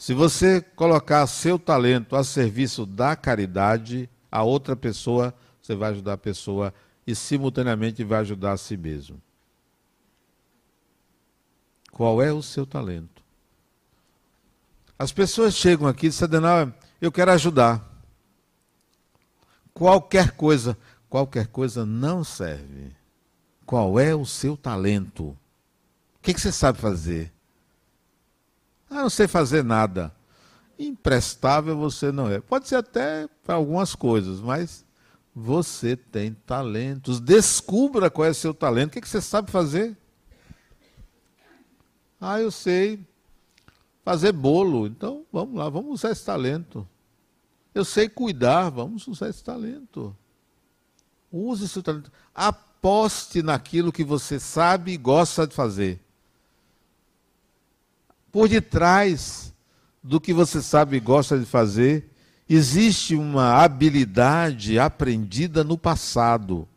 Se 0.00 0.14
você 0.14 0.62
colocar 0.62 1.26
seu 1.26 1.58
talento 1.58 2.16
a 2.16 2.24
serviço 2.24 2.86
da 2.86 3.14
caridade, 3.14 4.08
a 4.32 4.42
outra 4.42 4.74
pessoa, 4.74 5.34
você 5.60 5.74
vai 5.74 5.90
ajudar 5.90 6.14
a 6.14 6.16
pessoa 6.16 6.72
e 7.06 7.14
simultaneamente 7.14 8.02
vai 8.02 8.20
ajudar 8.20 8.52
a 8.52 8.56
si 8.56 8.78
mesmo. 8.78 9.20
Qual 11.92 12.22
é 12.22 12.32
o 12.32 12.40
seu 12.40 12.64
talento? 12.64 13.22
As 14.98 15.12
pessoas 15.12 15.54
chegam 15.54 15.86
aqui 15.86 16.06
e 16.06 16.08
dizem, 16.08 16.30
eu 16.98 17.12
quero 17.12 17.32
ajudar. 17.32 17.86
Qualquer 19.74 20.30
coisa 20.30 20.78
qualquer 21.10 21.48
coisa 21.48 21.84
não 21.84 22.24
serve. 22.24 22.96
Qual 23.66 24.00
é 24.00 24.14
o 24.14 24.24
seu 24.24 24.56
talento? 24.56 25.24
O 25.24 25.36
que, 26.22 26.32
que 26.32 26.40
você 26.40 26.50
sabe 26.50 26.78
fazer? 26.78 27.30
Ah, 28.90 29.02
não 29.02 29.10
sei 29.10 29.28
fazer 29.28 29.62
nada. 29.62 30.12
Imprestável 30.76 31.76
você 31.76 32.10
não 32.10 32.28
é. 32.28 32.40
Pode 32.40 32.66
ser 32.66 32.74
até 32.74 33.28
para 33.44 33.54
algumas 33.54 33.94
coisas, 33.94 34.40
mas 34.40 34.84
você 35.34 35.96
tem 35.96 36.34
talentos. 36.44 37.20
Descubra 37.20 38.10
qual 38.10 38.26
é 38.26 38.30
o 38.30 38.34
seu 38.34 38.52
talento. 38.52 38.90
O 38.90 38.92
que, 38.94 39.00
que 39.00 39.08
você 39.08 39.20
sabe 39.20 39.50
fazer? 39.50 39.96
Ah, 42.20 42.40
eu 42.40 42.50
sei 42.50 43.06
fazer 44.04 44.32
bolo. 44.32 44.86
Então, 44.86 45.24
vamos 45.32 45.54
lá, 45.54 45.68
vamos 45.68 45.92
usar 45.92 46.10
esse 46.10 46.24
talento. 46.24 46.86
Eu 47.72 47.84
sei 47.84 48.08
cuidar, 48.08 48.70
vamos 48.70 49.06
usar 49.06 49.28
esse 49.28 49.44
talento. 49.44 50.16
Use 51.30 51.68
seu 51.68 51.82
talento. 51.82 52.10
Aposte 52.34 53.42
naquilo 53.42 53.92
que 53.92 54.02
você 54.02 54.40
sabe 54.40 54.92
e 54.92 54.96
gosta 54.96 55.46
de 55.46 55.54
fazer. 55.54 56.00
Por 58.32 58.48
detrás 58.48 59.52
do 60.02 60.20
que 60.20 60.32
você 60.32 60.62
sabe 60.62 60.96
e 60.96 61.00
gosta 61.00 61.38
de 61.38 61.44
fazer, 61.44 62.10
existe 62.48 63.14
uma 63.14 63.62
habilidade 63.62 64.78
aprendida 64.78 65.62
no 65.62 65.76
passado. 65.76 66.68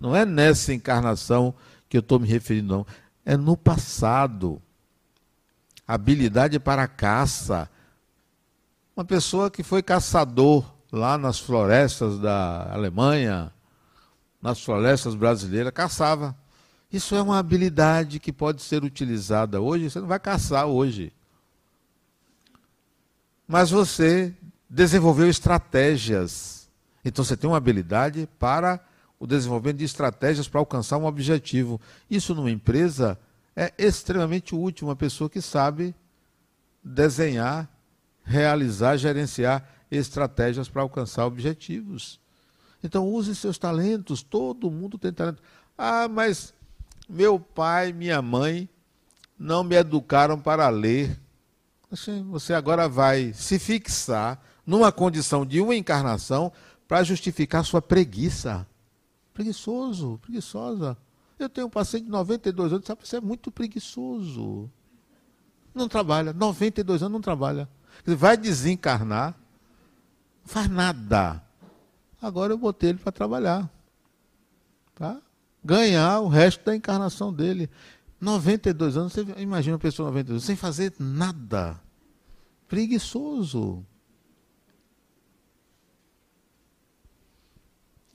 Não 0.00 0.14
é 0.14 0.24
nessa 0.24 0.74
encarnação 0.74 1.54
que 1.88 1.96
eu 1.96 2.00
estou 2.00 2.18
me 2.18 2.26
referindo, 2.26 2.76
não. 2.76 2.86
É 3.24 3.36
no 3.36 3.56
passado. 3.56 4.60
Habilidade 5.86 6.58
para 6.58 6.86
caça. 6.88 7.70
Uma 8.96 9.04
pessoa 9.04 9.50
que 9.50 9.62
foi 9.62 9.82
caçador 9.82 10.64
lá 10.90 11.16
nas 11.18 11.38
florestas 11.38 12.18
da 12.18 12.72
Alemanha, 12.72 13.52
nas 14.40 14.62
florestas 14.62 15.14
brasileiras, 15.14 15.72
caçava. 15.72 16.36
Isso 16.96 17.14
é 17.14 17.20
uma 17.20 17.38
habilidade 17.38 18.18
que 18.18 18.32
pode 18.32 18.62
ser 18.62 18.82
utilizada 18.82 19.60
hoje. 19.60 19.90
Você 19.90 20.00
não 20.00 20.08
vai 20.08 20.18
caçar 20.18 20.66
hoje. 20.66 21.12
Mas 23.46 23.70
você 23.70 24.34
desenvolveu 24.66 25.28
estratégias. 25.28 26.70
Então 27.04 27.22
você 27.22 27.36
tem 27.36 27.50
uma 27.50 27.58
habilidade 27.58 28.26
para 28.38 28.80
o 29.20 29.26
desenvolvimento 29.26 29.76
de 29.76 29.84
estratégias 29.84 30.48
para 30.48 30.58
alcançar 30.58 30.96
um 30.96 31.04
objetivo. 31.04 31.78
Isso 32.10 32.34
numa 32.34 32.50
empresa 32.50 33.18
é 33.54 33.74
extremamente 33.76 34.54
útil. 34.54 34.88
Uma 34.88 34.96
pessoa 34.96 35.28
que 35.28 35.42
sabe 35.42 35.94
desenhar, 36.82 37.68
realizar, 38.24 38.96
gerenciar 38.96 39.68
estratégias 39.90 40.66
para 40.66 40.80
alcançar 40.80 41.26
objetivos. 41.26 42.18
Então 42.82 43.06
use 43.06 43.34
seus 43.34 43.58
talentos, 43.58 44.22
todo 44.22 44.70
mundo 44.70 44.96
tem 44.96 45.12
talento. 45.12 45.42
Ah, 45.76 46.08
mas 46.08 46.54
meu 47.08 47.38
pai, 47.38 47.92
minha 47.92 48.20
mãe 48.20 48.68
não 49.38 49.62
me 49.62 49.76
educaram 49.76 50.38
para 50.38 50.68
ler. 50.68 51.20
Você 52.30 52.52
agora 52.52 52.88
vai 52.88 53.32
se 53.32 53.58
fixar 53.58 54.40
numa 54.66 54.90
condição 54.90 55.46
de 55.46 55.60
uma 55.60 55.74
encarnação 55.74 56.52
para 56.88 57.04
justificar 57.04 57.64
sua 57.64 57.80
preguiça. 57.80 58.66
Preguiçoso, 59.32 60.18
preguiçosa. 60.22 60.96
Eu 61.38 61.48
tenho 61.48 61.66
um 61.66 61.70
paciente 61.70 62.04
de 62.04 62.10
92 62.10 62.72
anos, 62.72 62.86
sabe, 62.86 63.06
você 63.06 63.16
é 63.16 63.20
muito 63.20 63.50
preguiçoso. 63.52 64.70
Não 65.74 65.88
trabalha, 65.88 66.32
92 66.32 67.02
anos 67.02 67.12
não 67.12 67.20
trabalha. 67.20 67.68
Vai 68.04 68.36
desencarnar, 68.36 69.34
faz 70.44 70.68
nada. 70.68 71.42
Agora 72.20 72.52
eu 72.52 72.58
botei 72.58 72.90
ele 72.90 72.98
para 72.98 73.12
trabalhar. 73.12 73.70
Tá? 74.94 75.20
Ganhar 75.66 76.20
o 76.20 76.28
resto 76.28 76.64
da 76.64 76.76
encarnação 76.76 77.32
dele. 77.32 77.68
92 78.20 78.96
anos, 78.96 79.12
você 79.12 79.26
imagina 79.36 79.74
uma 79.74 79.80
pessoa 79.80 80.06
92 80.06 80.36
anos, 80.36 80.44
sem 80.44 80.54
fazer 80.54 80.94
nada. 80.98 81.80
Preguiçoso. 82.68 83.84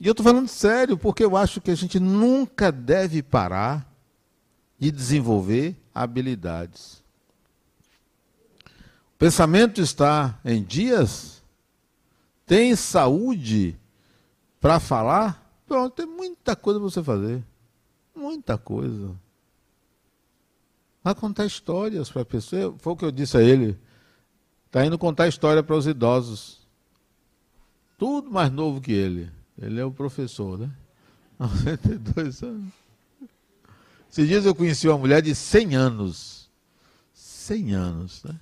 E 0.00 0.06
eu 0.06 0.12
estou 0.12 0.24
falando 0.24 0.48
sério, 0.48 0.96
porque 0.96 1.22
eu 1.22 1.36
acho 1.36 1.60
que 1.60 1.70
a 1.70 1.74
gente 1.74 2.00
nunca 2.00 2.72
deve 2.72 3.22
parar 3.22 3.86
de 4.78 4.90
desenvolver 4.90 5.76
habilidades. 5.94 7.04
O 9.14 9.18
pensamento 9.18 9.80
está 9.80 10.40
em 10.44 10.62
dias, 10.62 11.42
tem 12.46 12.74
saúde, 12.74 13.78
para 14.58 14.80
falar, 14.80 15.41
pronto, 15.72 15.94
tem 15.94 16.04
muita 16.04 16.54
coisa 16.54 16.78
para 16.78 16.90
você 16.90 17.02
fazer. 17.02 17.42
Muita 18.14 18.58
coisa. 18.58 19.16
Vai 21.02 21.14
contar 21.14 21.46
histórias 21.46 22.10
para 22.10 22.20
a 22.20 22.26
pessoa. 22.26 22.76
Foi 22.78 22.92
o 22.92 22.96
que 22.96 23.06
eu 23.06 23.10
disse 23.10 23.38
a 23.38 23.42
ele. 23.42 23.78
Está 24.66 24.84
indo 24.84 24.98
contar 24.98 25.28
história 25.28 25.62
para 25.62 25.74
os 25.74 25.86
idosos. 25.86 26.60
Tudo 27.96 28.30
mais 28.30 28.52
novo 28.52 28.82
que 28.82 28.92
ele. 28.92 29.32
Ele 29.58 29.80
é 29.80 29.84
o 29.84 29.90
professor, 29.90 30.58
né? 30.58 30.70
92 31.40 32.42
anos. 32.42 32.72
Esses 34.10 34.28
dias 34.28 34.44
eu 34.44 34.54
conheci 34.54 34.86
uma 34.86 34.98
mulher 34.98 35.22
de 35.22 35.34
100 35.34 35.74
anos. 35.74 36.50
100 37.14 37.72
anos, 37.72 38.22
né? 38.24 38.38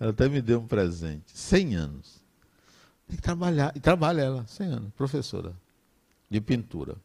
Ela 0.00 0.10
até 0.10 0.28
me 0.28 0.42
deu 0.42 0.58
um 0.58 0.66
presente. 0.66 1.26
100 1.32 1.76
anos. 1.76 2.20
Tem 3.06 3.14
que 3.14 3.22
trabalhar. 3.22 3.72
E 3.76 3.78
trabalha 3.78 4.22
ela, 4.22 4.44
100 4.48 4.66
anos, 4.66 4.92
professora 4.94 5.54
de 6.32 6.40
pintura. 6.40 6.96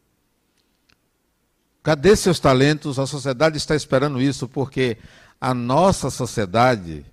Cadê 1.83 2.15
seus 2.15 2.39
talentos? 2.39 2.97
A 2.97 3.05
sociedade 3.05 3.57
está 3.57 3.75
esperando 3.75 4.21
isso 4.21 4.47
porque 4.47 4.97
a 5.39 5.53
nossa 5.53 6.09
sociedade, 6.09 7.05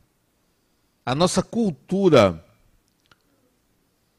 a 1.04 1.14
nossa 1.14 1.42
cultura, 1.42 2.42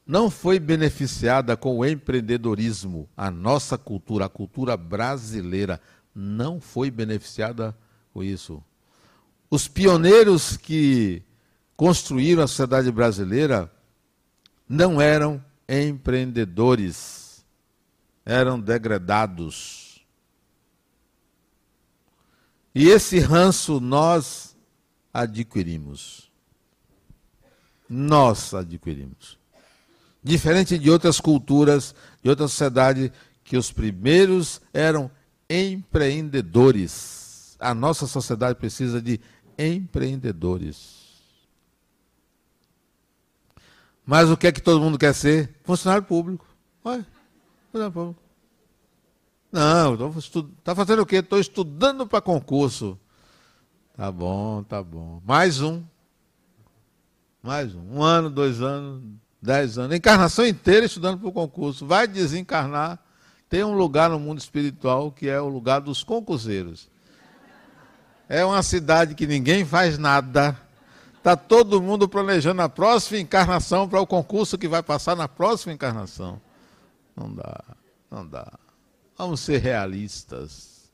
não 0.06 0.30
foi 0.30 0.60
beneficiada 0.60 1.56
com 1.56 1.78
o 1.78 1.84
empreendedorismo. 1.84 3.08
A 3.16 3.30
nossa 3.30 3.76
cultura, 3.76 4.26
a 4.26 4.28
cultura 4.28 4.76
brasileira, 4.76 5.80
não 6.14 6.60
foi 6.60 6.90
beneficiada 6.90 7.76
com 8.12 8.22
isso. 8.22 8.62
Os 9.50 9.66
pioneiros 9.68 10.56
que 10.56 11.22
construíram 11.76 12.42
a 12.42 12.46
sociedade 12.46 12.90
brasileira 12.90 13.70
não 14.68 15.00
eram 15.00 15.42
empreendedores, 15.68 17.25
eram 18.26 18.60
degradados. 18.60 20.04
E 22.74 22.88
esse 22.88 23.20
ranço 23.20 23.80
nós 23.80 24.56
adquirimos. 25.14 26.30
Nós 27.88 28.52
adquirimos. 28.52 29.38
Diferente 30.22 30.76
de 30.76 30.90
outras 30.90 31.20
culturas, 31.20 31.94
de 32.20 32.28
outra 32.28 32.48
sociedade, 32.48 33.12
que 33.44 33.56
os 33.56 33.70
primeiros 33.70 34.60
eram 34.74 35.08
empreendedores. 35.48 37.56
a 37.58 37.72
nossa 37.72 38.06
sociedade 38.06 38.58
precisa 38.58 39.00
de 39.00 39.18
empreendedores. 39.56 41.06
Mas 44.04 44.28
o 44.28 44.36
que 44.36 44.48
é 44.48 44.52
que 44.52 44.60
todo 44.60 44.80
mundo 44.80 44.98
quer 44.98 45.14
ser? 45.14 45.54
Funcionário 45.64 46.04
público. 46.04 46.46
Olha, 46.84 47.06
funcionário 47.76 47.92
público. 47.92 48.22
Não, 49.52 49.94
está 50.18 50.74
fazendo 50.74 51.02
o 51.02 51.06
quê? 51.06 51.16
Estou 51.16 51.38
estudando 51.38 52.06
para 52.06 52.20
concurso. 52.20 52.98
Tá 53.96 54.10
bom, 54.10 54.62
tá 54.62 54.82
bom. 54.82 55.22
Mais 55.24 55.60
um. 55.60 55.82
Mais 57.42 57.74
um. 57.74 57.96
Um 57.96 58.02
ano, 58.02 58.28
dois 58.28 58.60
anos, 58.60 59.02
dez 59.40 59.78
anos. 59.78 59.96
Encarnação 59.96 60.46
inteira 60.46 60.84
estudando 60.84 61.18
para 61.18 61.28
o 61.28 61.32
concurso. 61.32 61.86
Vai 61.86 62.06
desencarnar. 62.06 62.98
Tem 63.48 63.62
um 63.62 63.74
lugar 63.74 64.10
no 64.10 64.18
mundo 64.18 64.38
espiritual 64.38 65.12
que 65.12 65.28
é 65.28 65.40
o 65.40 65.48
lugar 65.48 65.80
dos 65.80 66.02
concurseiros. 66.02 66.90
É 68.28 68.44
uma 68.44 68.62
cidade 68.62 69.14
que 69.14 69.26
ninguém 69.26 69.64
faz 69.64 69.96
nada 69.96 70.60
Está 71.26 71.36
todo 71.36 71.82
mundo 71.82 72.08
planejando 72.08 72.62
a 72.62 72.68
próxima 72.68 73.18
encarnação 73.18 73.88
para 73.88 74.00
o 74.00 74.06
concurso 74.06 74.56
que 74.56 74.68
vai 74.68 74.80
passar 74.80 75.16
na 75.16 75.26
próxima 75.26 75.72
encarnação. 75.72 76.40
Não 77.16 77.32
dá, 77.32 77.64
não 78.10 78.26
dá. 78.26 78.58
Vamos 79.16 79.40
ser 79.40 79.58
realistas. 79.58 80.90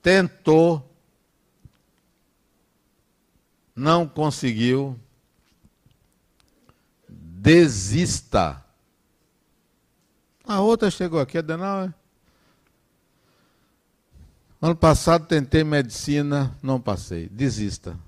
Tentou, 0.00 0.90
não 3.74 4.08
conseguiu, 4.08 4.98
desista. 7.08 8.64
A 10.44 10.60
outra 10.60 10.90
chegou 10.90 11.20
aqui, 11.20 11.38
Adenal. 11.38 11.92
Ano 14.62 14.76
passado 14.76 15.26
tentei 15.26 15.62
medicina, 15.62 16.56
não 16.62 16.80
passei. 16.80 17.28
Desista. 17.28 17.98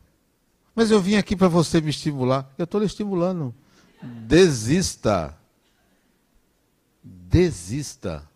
Mas 0.75 0.91
eu 0.91 1.01
vim 1.01 1.17
aqui 1.17 1.37
para 1.37 1.49
você 1.49 1.81
me 1.81 1.91
estimular. 1.91 2.49
Eu 2.57 2.65
estou 2.65 2.81
lhe 2.81 2.87
estimulando. 2.87 3.55
Desista. 4.03 5.37
Desista. 7.29 8.27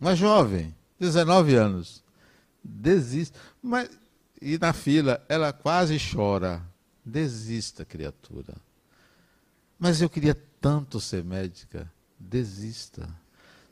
Uma 0.00 0.14
jovem, 0.14 0.72
19 1.00 1.56
anos. 1.56 2.02
Desista. 2.62 3.36
Mas, 3.60 3.90
e 4.40 4.56
na 4.56 4.72
fila, 4.72 5.24
ela 5.28 5.52
quase 5.52 5.98
chora. 5.98 6.62
Desista, 7.04 7.84
criatura. 7.84 8.54
Mas 9.76 10.00
eu 10.00 10.08
queria 10.08 10.36
tanto 10.60 11.00
ser 11.00 11.24
médica. 11.24 11.90
Desista. 12.16 13.08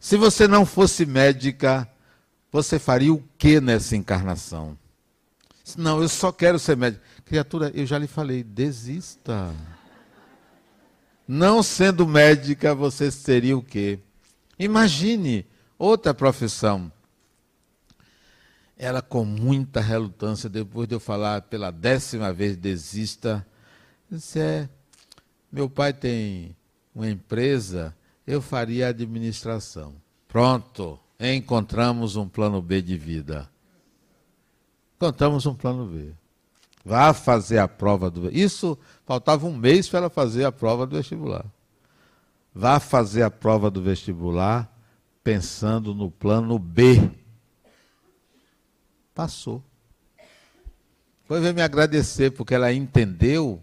Se 0.01 0.17
você 0.17 0.49
não 0.49 0.67
fosse 0.67 1.07
médica, 1.07 1.89
você 2.51 2.81
faria 2.81 3.15
o 3.15 3.23
que 3.39 3.61
nessa 3.61 3.95
encarnação? 3.95 4.77
Não, 5.77 6.03
eu 6.03 6.09
só 6.09 6.33
quero 6.33 6.59
ser 6.59 6.77
médico. 6.77 7.05
Criatura, 7.25 7.71
eu 7.73 7.87
já 7.87 7.97
lhe 7.97 8.09
falei, 8.09 8.43
desista. 8.43 9.55
Não 11.33 11.62
sendo 11.62 12.09
médica, 12.09 12.74
você 12.74 13.09
seria 13.09 13.57
o 13.57 13.62
quê? 13.62 14.01
Imagine 14.59 15.47
outra 15.78 16.12
profissão. 16.12 16.91
Ela, 18.76 19.01
com 19.01 19.24
muita 19.24 19.81
relutância, 19.81 20.49
depois 20.51 20.89
de 20.89 20.97
eu 20.97 20.99
falar 20.99 21.43
pela 21.43 21.70
décima 21.70 22.33
vez, 22.33 22.57
desista. 22.57 23.47
Disse, 24.11 24.41
é, 24.41 24.68
meu 25.53 25.70
pai 25.70 25.93
tem 25.93 26.57
uma 26.93 27.09
empresa, 27.09 27.95
eu 28.26 28.43
faria 28.43 28.89
administração. 28.89 29.95
Pronto, 30.26 30.99
encontramos 31.20 32.16
um 32.16 32.28
plano 32.28 32.61
B 32.61 32.83
de 32.83 32.99
vida. 32.99 33.49
Contamos 34.99 35.47
um 35.47 35.55
plano 35.55 35.87
B. 35.87 36.11
Vá 36.91 37.14
fazer 37.14 37.59
a 37.59 37.68
prova 37.68 38.11
do. 38.11 38.36
Isso 38.36 38.76
faltava 39.07 39.47
um 39.47 39.57
mês 39.57 39.88
para 39.88 40.01
ela 40.01 40.11
fazer 40.11 40.45
a 40.45 40.51
prova 40.51 40.84
do 40.88 40.97
vestibular. 40.97 41.47
Vá 42.53 42.80
fazer 42.80 43.22
a 43.22 43.30
prova 43.30 43.70
do 43.70 43.80
vestibular 43.80 44.68
pensando 45.22 45.95
no 45.95 46.11
plano 46.11 46.59
B. 46.59 47.09
Passou. 49.14 49.62
Foi 51.26 51.38
ver 51.38 51.55
me 51.55 51.62
agradecer, 51.62 52.32
porque 52.32 52.57
ela 52.57 52.72
entendeu 52.72 53.62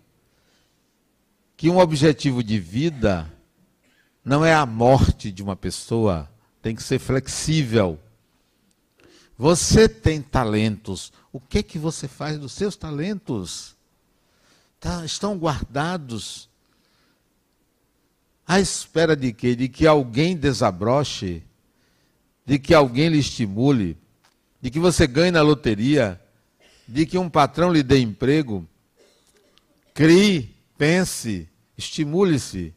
que 1.57 1.69
um 1.69 1.80
objetivo 1.80 2.41
de 2.41 2.57
vida 2.57 3.30
não 4.23 4.45
é 4.45 4.53
a 4.53 4.65
morte 4.65 5.34
de 5.34 5.43
uma 5.43 5.57
pessoa, 5.57 6.32
tem 6.61 6.73
que 6.73 6.82
ser 6.82 6.97
flexível. 6.97 7.99
Você 9.38 9.89
tem 9.89 10.21
talentos. 10.21 11.11
O 11.32 11.39
que 11.39 11.59
é 11.59 11.63
que 11.63 11.78
você 11.78 12.07
faz 12.07 12.38
dos 12.38 12.53
seus 12.53 12.75
talentos? 12.75 13.75
Tá, 14.80 15.03
estão 15.03 15.38
guardados 15.38 16.49
à 18.45 18.59
espera 18.59 19.15
de 19.15 19.34
quê? 19.34 19.55
De 19.55 19.67
que 19.67 19.86
alguém 19.86 20.36
desabroche, 20.38 21.43
de 22.45 22.57
que 22.57 22.73
alguém 22.73 23.09
lhe 23.09 23.19
estimule, 23.19 23.97
de 24.61 24.71
que 24.71 24.80
você 24.80 25.05
ganhe 25.05 25.32
na 25.32 25.41
loteria, 25.41 26.21
de 26.88 27.05
que 27.05 27.17
um 27.17 27.30
patrão 27.30 27.73
lhe 27.73 27.84
dê 27.84 27.99
emprego. 27.99 28.67
Crie, 29.93 30.55
pense, 30.78 31.49
estimule-se. 31.78 32.73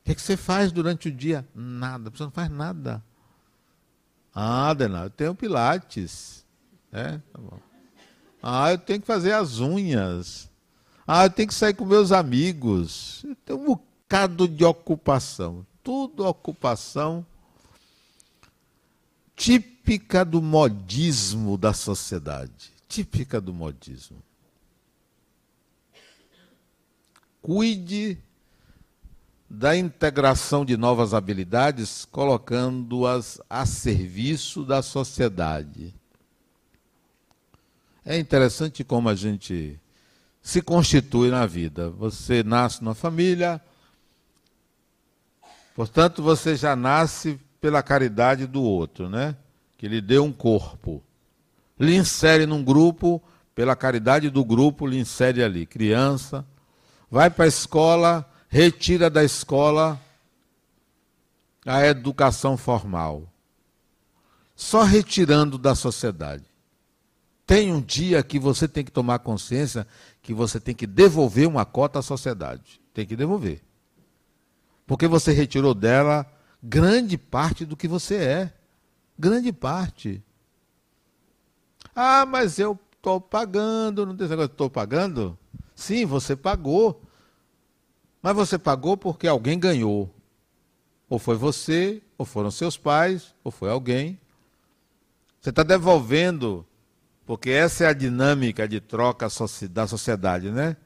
O 0.00 0.04
que, 0.04 0.12
é 0.12 0.14
que 0.14 0.20
você 0.20 0.36
faz 0.36 0.70
durante 0.72 1.08
o 1.08 1.12
dia? 1.12 1.46
Nada, 1.54 2.10
você 2.10 2.22
não 2.22 2.30
faz 2.30 2.50
nada. 2.50 3.02
Ah, 4.40 4.72
Denal, 4.72 5.02
eu 5.02 5.10
tenho 5.10 5.34
pilates. 5.34 6.46
É, 6.92 7.18
tá 7.18 7.40
bom. 7.40 7.58
Ah, 8.40 8.70
eu 8.70 8.78
tenho 8.78 9.00
que 9.00 9.06
fazer 9.06 9.32
as 9.32 9.58
unhas. 9.58 10.48
Ah, 11.04 11.24
eu 11.24 11.30
tenho 11.30 11.48
que 11.48 11.54
sair 11.54 11.74
com 11.74 11.84
meus 11.84 12.12
amigos. 12.12 13.24
Eu 13.24 13.34
tenho 13.34 13.58
um 13.58 13.64
bocado 13.64 14.46
de 14.46 14.64
ocupação. 14.64 15.66
Tudo 15.82 16.24
ocupação 16.24 17.26
típica 19.34 20.24
do 20.24 20.40
modismo 20.40 21.58
da 21.58 21.72
sociedade. 21.72 22.72
Típica 22.86 23.40
do 23.40 23.52
modismo. 23.52 24.22
Cuide 27.42 28.16
da 29.48 29.74
integração 29.76 30.64
de 30.64 30.76
novas 30.76 31.14
habilidades, 31.14 32.04
colocando-as 32.04 33.40
a 33.48 33.64
serviço 33.64 34.62
da 34.62 34.82
sociedade. 34.82 35.94
É 38.04 38.18
interessante 38.18 38.84
como 38.84 39.08
a 39.08 39.14
gente 39.14 39.80
se 40.42 40.60
constitui 40.60 41.30
na 41.30 41.46
vida. 41.46 41.88
Você 41.90 42.42
nasce 42.42 42.82
numa 42.82 42.94
família, 42.94 43.60
portanto, 45.74 46.22
você 46.22 46.54
já 46.54 46.76
nasce 46.76 47.40
pela 47.60 47.82
caridade 47.82 48.46
do 48.46 48.62
outro, 48.62 49.08
né? 49.08 49.34
Que 49.78 49.88
lhe 49.88 50.00
deu 50.00 50.24
um 50.24 50.32
corpo. 50.32 51.02
Lhe 51.78 51.94
insere 51.94 52.44
num 52.44 52.62
grupo, 52.62 53.22
pela 53.54 53.74
caridade 53.74 54.28
do 54.30 54.44
grupo, 54.44 54.86
lhe 54.86 54.98
insere 54.98 55.42
ali. 55.42 55.64
Criança, 55.64 56.44
vai 57.10 57.30
para 57.30 57.44
a 57.44 57.48
escola 57.48 58.27
retira 58.48 59.10
da 59.10 59.22
escola 59.22 60.00
a 61.64 61.86
educação 61.86 62.56
formal. 62.56 63.30
Só 64.56 64.82
retirando 64.82 65.58
da 65.58 65.74
sociedade. 65.74 66.44
Tem 67.46 67.72
um 67.72 67.80
dia 67.80 68.22
que 68.22 68.38
você 68.38 68.66
tem 68.66 68.84
que 68.84 68.90
tomar 68.90 69.20
consciência 69.20 69.86
que 70.22 70.34
você 70.34 70.58
tem 70.58 70.74
que 70.74 70.86
devolver 70.86 71.46
uma 71.46 71.64
cota 71.64 72.00
à 72.00 72.02
sociedade. 72.02 72.80
Tem 72.92 73.06
que 73.06 73.16
devolver. 73.16 73.62
Porque 74.86 75.06
você 75.06 75.32
retirou 75.32 75.74
dela 75.74 76.26
grande 76.62 77.16
parte 77.16 77.64
do 77.64 77.76
que 77.76 77.86
você 77.86 78.16
é. 78.16 78.54
Grande 79.18 79.52
parte. 79.52 80.22
Ah, 81.94 82.26
mas 82.26 82.58
eu 82.58 82.78
estou 82.96 83.20
pagando, 83.20 84.04
não 84.04 84.16
tem 84.16 84.24
esse 84.24 84.30
negócio, 84.30 84.52
estou 84.52 84.70
pagando? 84.70 85.38
Sim, 85.74 86.04
você 86.04 86.34
pagou. 86.34 87.02
Mas 88.22 88.34
você 88.34 88.58
pagou 88.58 88.96
porque 88.96 89.26
alguém 89.26 89.58
ganhou. 89.58 90.12
Ou 91.08 91.18
foi 91.18 91.36
você, 91.36 92.02
ou 92.16 92.26
foram 92.26 92.50
seus 92.50 92.76
pais, 92.76 93.34
ou 93.42 93.50
foi 93.50 93.70
alguém. 93.70 94.20
Você 95.40 95.50
está 95.50 95.62
devolvendo, 95.62 96.66
porque 97.24 97.50
essa 97.50 97.84
é 97.84 97.86
a 97.86 97.92
dinâmica 97.92 98.68
de 98.68 98.80
troca 98.80 99.28
da 99.70 99.86
sociedade, 99.86 100.50
né? 100.50 100.76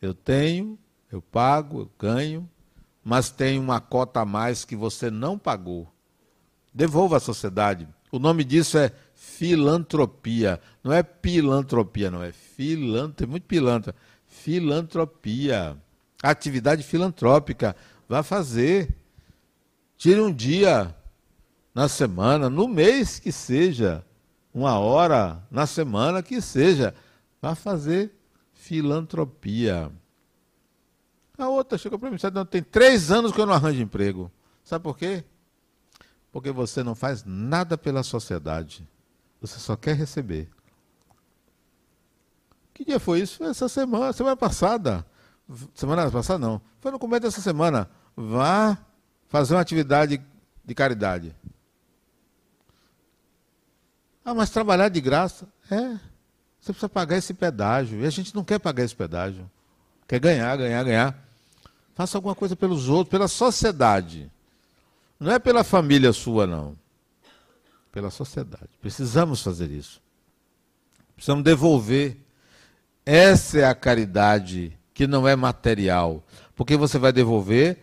Eu 0.00 0.14
tenho, 0.14 0.78
eu 1.12 1.22
pago, 1.22 1.82
eu 1.82 1.90
ganho, 1.98 2.48
mas 3.04 3.30
tem 3.30 3.58
uma 3.58 3.80
cota 3.80 4.20
a 4.20 4.24
mais 4.24 4.64
que 4.64 4.74
você 4.74 5.10
não 5.10 5.38
pagou. 5.38 5.88
Devolva 6.72 7.18
à 7.18 7.20
sociedade. 7.20 7.86
O 8.10 8.18
nome 8.18 8.42
disso 8.42 8.78
é 8.78 8.90
filantropia. 9.14 10.60
Não 10.82 10.92
é 10.92 11.02
pilantropia, 11.02 12.10
não. 12.10 12.22
É 12.22 12.32
filantropia. 12.32 13.26
Muito 13.26 13.44
pilantra. 13.44 13.94
Filantropia 14.26 15.76
atividade 16.30 16.82
filantrópica. 16.82 17.76
Vá 18.08 18.22
fazer. 18.22 18.94
Tire 19.96 20.20
um 20.20 20.32
dia. 20.32 20.94
na 21.74 21.88
semana, 21.88 22.48
no 22.48 22.68
mês 22.68 23.18
que 23.18 23.32
seja, 23.32 24.04
uma 24.52 24.78
hora 24.78 25.42
na 25.50 25.66
semana 25.66 26.22
que 26.22 26.40
seja, 26.40 26.94
vá 27.42 27.56
fazer 27.56 28.14
filantropia. 28.52 29.90
A 31.36 31.48
outra 31.48 31.76
chegou 31.76 31.98
para 31.98 32.10
mim 32.10 32.16
e 32.16 32.44
tem 32.46 32.62
três 32.62 33.10
anos 33.10 33.32
que 33.32 33.40
eu 33.40 33.46
não 33.46 33.54
arranjo 33.54 33.82
emprego. 33.82 34.30
Sabe 34.62 34.84
por 34.84 34.96
quê? 34.96 35.24
Porque 36.30 36.52
você 36.52 36.82
não 36.82 36.94
faz 36.94 37.24
nada 37.24 37.76
pela 37.76 38.04
sociedade. 38.04 38.86
Você 39.40 39.58
só 39.58 39.76
quer 39.76 39.96
receber. 39.96 40.48
Que 42.72 42.84
dia 42.84 43.00
foi 43.00 43.20
isso? 43.20 43.42
Essa 43.44 43.68
semana, 43.68 44.12
semana 44.12 44.36
passada. 44.36 45.04
Semana 45.74 46.10
passada 46.10 46.38
não. 46.38 46.60
Foi 46.80 46.90
no 46.90 46.98
começo 46.98 47.22
dessa 47.22 47.40
semana. 47.40 47.88
Vá 48.16 48.78
fazer 49.28 49.54
uma 49.54 49.60
atividade 49.60 50.22
de 50.64 50.74
caridade. 50.74 51.34
Ah, 54.24 54.32
mas 54.32 54.50
trabalhar 54.50 54.88
de 54.88 55.00
graça? 55.00 55.46
É. 55.70 55.98
Você 56.58 56.72
precisa 56.72 56.88
pagar 56.88 57.18
esse 57.18 57.34
pedágio. 57.34 58.00
E 58.00 58.06
a 58.06 58.10
gente 58.10 58.34
não 58.34 58.42
quer 58.42 58.58
pagar 58.58 58.84
esse 58.84 58.96
pedágio. 58.96 59.50
Quer 60.08 60.18
ganhar, 60.18 60.56
ganhar, 60.56 60.82
ganhar. 60.82 61.28
Faça 61.94 62.16
alguma 62.16 62.34
coisa 62.34 62.56
pelos 62.56 62.88
outros, 62.88 63.10
pela 63.10 63.28
sociedade. 63.28 64.30
Não 65.20 65.30
é 65.30 65.38
pela 65.38 65.62
família 65.62 66.12
sua, 66.12 66.46
não. 66.46 66.76
Pela 67.92 68.10
sociedade. 68.10 68.70
Precisamos 68.80 69.42
fazer 69.42 69.70
isso. 69.70 70.00
Precisamos 71.14 71.44
devolver. 71.44 72.16
Essa 73.04 73.58
é 73.58 73.64
a 73.64 73.74
caridade 73.74 74.76
que 74.94 75.06
não 75.06 75.26
é 75.26 75.34
material. 75.34 76.22
Porque 76.54 76.76
você 76.76 76.98
vai 76.98 77.12
devolver 77.12 77.80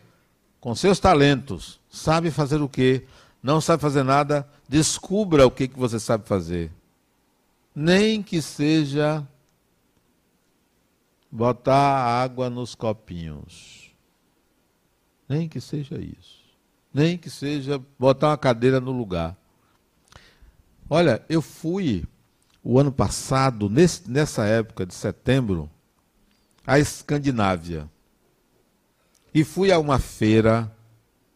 com 0.62 0.74
seus 0.74 0.97
talentos. 0.97 1.80
Sabe 1.89 2.32
fazer 2.32 2.62
o 2.62 2.70
quê? 2.70 3.05
Não 3.43 3.59
sabe 3.59 3.82
fazer 3.82 4.03
nada? 4.03 4.47
Descubra 4.68 5.45
o 5.45 5.51
que, 5.51 5.68
que 5.68 5.78
você 5.78 5.99
sabe 5.99 6.26
fazer. 6.26 6.72
Nem 7.76 8.24
que 8.24 8.41
seja 8.41 9.28
botar 11.30 12.24
água 12.24 12.49
nos 12.49 12.76
copinhos. 12.76 13.91
Nem 15.28 15.49
que 15.49 15.59
seja 15.59 15.99
isso. 15.99 16.41
Nem 16.93 17.18
que 17.18 17.30
seja 17.30 17.82
botar 17.97 18.30
uma 18.30 18.38
cadeira 18.38 18.80
no 18.80 18.91
lugar. 18.91 19.36
Olha, 20.89 21.24
eu 21.30 21.41
fui 21.41 22.05
o 22.64 22.78
ano 22.78 22.91
passado, 22.91 23.70
nesse, 23.70 24.09
nessa 24.12 24.45
época 24.45 24.86
de 24.86 24.93
setembro, 24.93 25.70
à 26.66 26.80
Escandinávia. 26.80 27.89
E 29.34 29.43
fui 29.43 29.72
a 29.72 29.80
uma 29.80 29.99
feira 29.99 30.72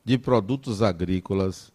de 0.03 0.17
produtos 0.17 0.81
agrícolas 0.81 1.71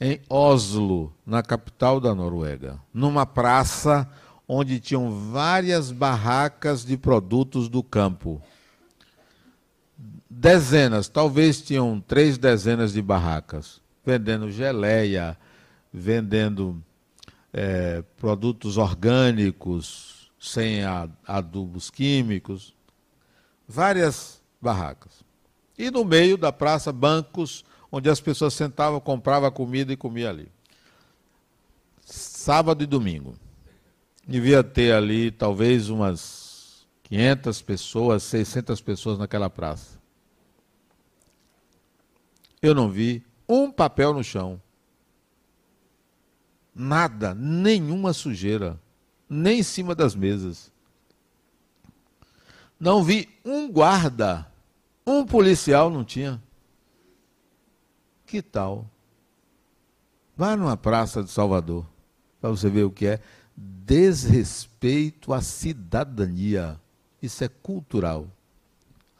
em 0.00 0.20
Oslo, 0.28 1.12
na 1.26 1.42
capital 1.42 2.00
da 2.00 2.14
Noruega, 2.14 2.80
numa 2.92 3.26
praça 3.26 4.08
onde 4.48 4.80
tinham 4.80 5.30
várias 5.30 5.92
barracas 5.92 6.84
de 6.84 6.96
produtos 6.96 7.68
do 7.68 7.82
campo 7.82 8.42
dezenas, 10.30 11.08
talvez 11.08 11.60
tinham 11.60 12.00
três 12.00 12.38
dezenas 12.38 12.92
de 12.92 13.02
barracas, 13.02 13.80
vendendo 14.04 14.50
geleia, 14.50 15.36
vendendo 15.92 16.82
é, 17.52 18.02
produtos 18.16 18.78
orgânicos, 18.78 20.09
sem 20.40 20.80
adubos 21.26 21.90
químicos, 21.90 22.74
várias 23.68 24.42
barracas. 24.60 25.22
E 25.78 25.90
no 25.90 26.04
meio 26.04 26.38
da 26.38 26.50
praça, 26.50 26.90
bancos 26.90 27.64
onde 27.92 28.08
as 28.08 28.20
pessoas 28.20 28.54
sentavam, 28.54 28.98
compravam 29.00 29.50
comida 29.50 29.92
e 29.92 29.96
comia 29.96 30.30
ali. 30.30 30.50
Sábado 32.02 32.82
e 32.82 32.86
domingo. 32.86 33.34
Devia 34.26 34.64
ter 34.64 34.92
ali 34.92 35.30
talvez 35.30 35.90
umas 35.90 36.86
500 37.04 37.62
pessoas, 37.62 38.22
600 38.22 38.80
pessoas 38.80 39.18
naquela 39.18 39.50
praça. 39.50 40.00
Eu 42.62 42.74
não 42.74 42.90
vi 42.90 43.24
um 43.48 43.70
papel 43.70 44.14
no 44.14 44.22
chão. 44.22 44.60
Nada, 46.74 47.34
nenhuma 47.34 48.12
sujeira, 48.12 48.80
nem 49.30 49.60
em 49.60 49.62
cima 49.62 49.94
das 49.94 50.16
mesas. 50.16 50.72
Não 52.78 53.04
vi 53.04 53.28
um 53.44 53.70
guarda, 53.70 54.50
um 55.06 55.24
policial 55.24 55.88
não 55.88 56.04
tinha. 56.04 56.42
Que 58.26 58.42
tal? 58.42 58.90
Vá 60.36 60.56
numa 60.56 60.76
praça 60.76 61.22
de 61.22 61.30
Salvador, 61.30 61.86
para 62.40 62.50
você 62.50 62.68
ver 62.68 62.84
o 62.84 62.90
que 62.90 63.06
é 63.06 63.20
desrespeito 63.56 65.32
à 65.32 65.40
cidadania. 65.40 66.80
Isso 67.22 67.44
é 67.44 67.48
cultural. 67.48 68.26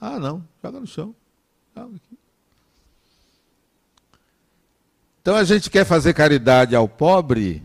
Ah, 0.00 0.18
não, 0.18 0.42
joga 0.62 0.80
no 0.80 0.86
chão. 0.86 1.14
Então 5.20 5.36
a 5.36 5.44
gente 5.44 5.68
quer 5.68 5.84
fazer 5.84 6.14
caridade 6.14 6.74
ao 6.74 6.88
pobre, 6.88 7.62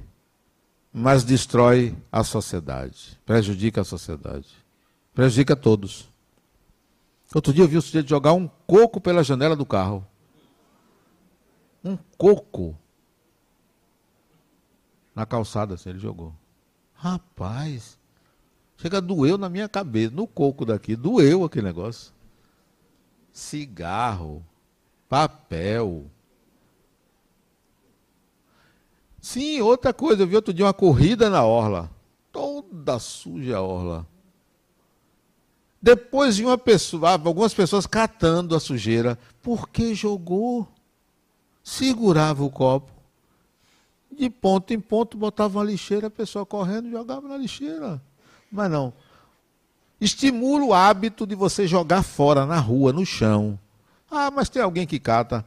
mas 0.98 1.26
destrói 1.26 1.94
a 2.10 2.24
sociedade, 2.24 3.20
prejudica 3.26 3.82
a 3.82 3.84
sociedade, 3.84 4.48
prejudica 5.14 5.54
todos. 5.54 6.10
Outro 7.34 7.52
dia 7.52 7.66
eu 7.66 7.68
vi 7.68 7.76
o 7.76 7.82
sujeito 7.82 8.08
jogar 8.08 8.32
um 8.32 8.48
coco 8.66 9.02
pela 9.02 9.22
janela 9.22 9.58
do 9.58 9.66
carro. 9.66 10.08
Um 11.84 11.98
coco. 12.18 12.78
Na 15.14 15.26
calçada, 15.26 15.74
assim, 15.74 15.90
ele 15.90 16.00
jogou. 16.00 16.34
Rapaz, 16.94 18.00
chega 18.78 19.02
doeu 19.02 19.38
na 19.38 19.50
minha 19.50 19.68
cabeça, 19.68 20.16
no 20.16 20.26
coco 20.26 20.66
daqui, 20.66 20.96
doeu 20.96 21.44
aquele 21.44 21.66
negócio. 21.66 22.14
Cigarro, 23.34 24.42
papel, 25.10 26.10
Sim, 29.26 29.60
outra 29.60 29.92
coisa, 29.92 30.22
eu 30.22 30.28
vi 30.28 30.36
outro 30.36 30.54
dia 30.54 30.68
uma 30.68 30.72
corrida 30.72 31.32
na 31.32 31.44
orla. 31.44 31.90
Toda 32.32 33.00
suja 33.00 33.58
a 33.58 33.62
orla. 33.62 34.06
Depois 35.82 36.36
de 36.36 36.46
uma 36.46 36.60
pessoa, 36.60 37.14
algumas 37.14 37.52
pessoas 37.52 37.88
catando 37.88 38.56
a 38.56 38.60
sujeira. 38.60 39.18
Porque 39.42 39.96
jogou? 39.96 40.68
Segurava 41.64 42.44
o 42.44 42.52
copo. 42.52 42.92
De 44.12 44.30
ponto 44.30 44.72
em 44.72 44.80
ponto, 44.80 45.18
botava 45.18 45.58
uma 45.58 45.66
lixeira, 45.66 46.06
a 46.06 46.12
pessoa 46.12 46.46
correndo 46.46 46.92
jogava 46.92 47.28
na 47.28 47.36
lixeira. 47.36 48.00
Mas 48.52 48.70
não. 48.70 48.94
Estimula 50.00 50.66
o 50.66 50.72
hábito 50.72 51.26
de 51.26 51.34
você 51.34 51.66
jogar 51.66 52.04
fora, 52.04 52.46
na 52.46 52.60
rua, 52.60 52.94
no 52.94 53.04
chão. 53.04 53.58
Ah, 54.08 54.30
mas 54.30 54.50
tem 54.50 54.62
alguém 54.62 54.86
que 54.86 55.00
cata 55.00 55.44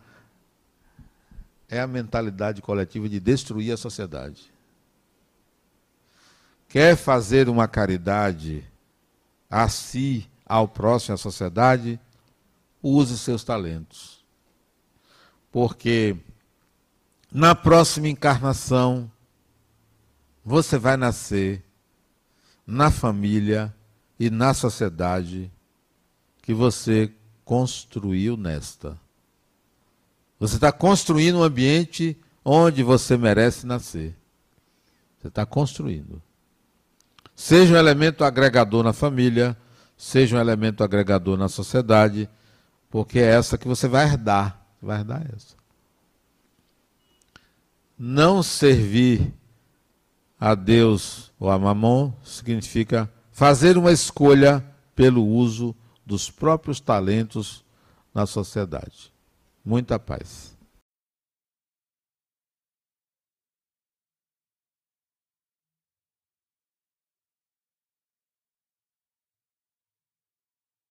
é 1.69 1.81
a 1.81 1.87
mentalidade 1.87 2.63
coletiva 2.63 3.09
de 3.09 3.21
destruir 3.21 3.73
a 3.73 3.77
sociedade. 3.77 4.51
Quer 6.69 6.97
fazer 6.97 7.49
uma 7.49 7.67
caridade 7.67 8.65
a 9.51 9.69
si, 9.69 10.29
ao 10.45 10.69
próximo, 10.69 11.15
à 11.15 11.19
sociedade, 11.19 11.99
use 12.83 13.19
seus 13.19 13.45
talentos. 13.45 14.25
Porque 15.51 16.17
na 17.33 17.55
próxima 17.55 18.09
encarnação 18.09 19.11
você 20.45 20.79
vai 20.79 20.97
nascer 20.97 21.63
na 22.67 22.91
família 22.91 23.75
e 24.19 24.31
na 24.31 24.53
sociedade 24.53 25.51
que 26.43 26.53
você 26.53 27.13
construiu 27.45 28.37
nesta. 28.37 28.99
Você 30.39 30.55
está 30.55 30.71
construindo 30.71 31.39
um 31.39 31.43
ambiente 31.43 32.17
onde 32.45 32.83
você 32.83 33.17
merece 33.17 33.67
nascer. 33.67 34.17
Você 35.19 35.29
está 35.29 35.45
construindo. 35.45 36.23
Seja 37.35 37.75
um 37.75 37.77
elemento 37.77 38.25
agregador 38.25 38.83
na 38.83 38.93
família, 38.93 39.57
seja 39.97 40.37
um 40.37 40.41
elemento 40.41 40.83
agregador 40.83 41.37
na 41.37 41.49
sociedade, 41.49 42.29
porque 42.89 43.19
é 43.19 43.35
essa 43.35 43.59
que 43.59 43.67
você 43.67 43.89
vai 43.89 44.07
herdar. 44.07 44.65
Vai 44.81 45.01
herdar 45.01 45.27
essa. 45.35 45.57
Não 47.99 48.43
servir 48.43 49.35
a 50.39 50.55
Deus 50.55 51.33
ou 51.39 51.51
a 51.51 51.59
Mamon 51.59 52.13
significa 52.23 53.13
fazer 53.33 53.77
uma 53.77 53.91
escolha 53.91 54.65
pelo 54.95 55.25
uso 55.27 55.75
dos 56.07 56.31
próprios 56.31 56.81
talentos 56.81 57.65
na 58.15 58.25
sociedade. 58.25 59.13
Muita 59.69 59.99
paz. 59.99 60.58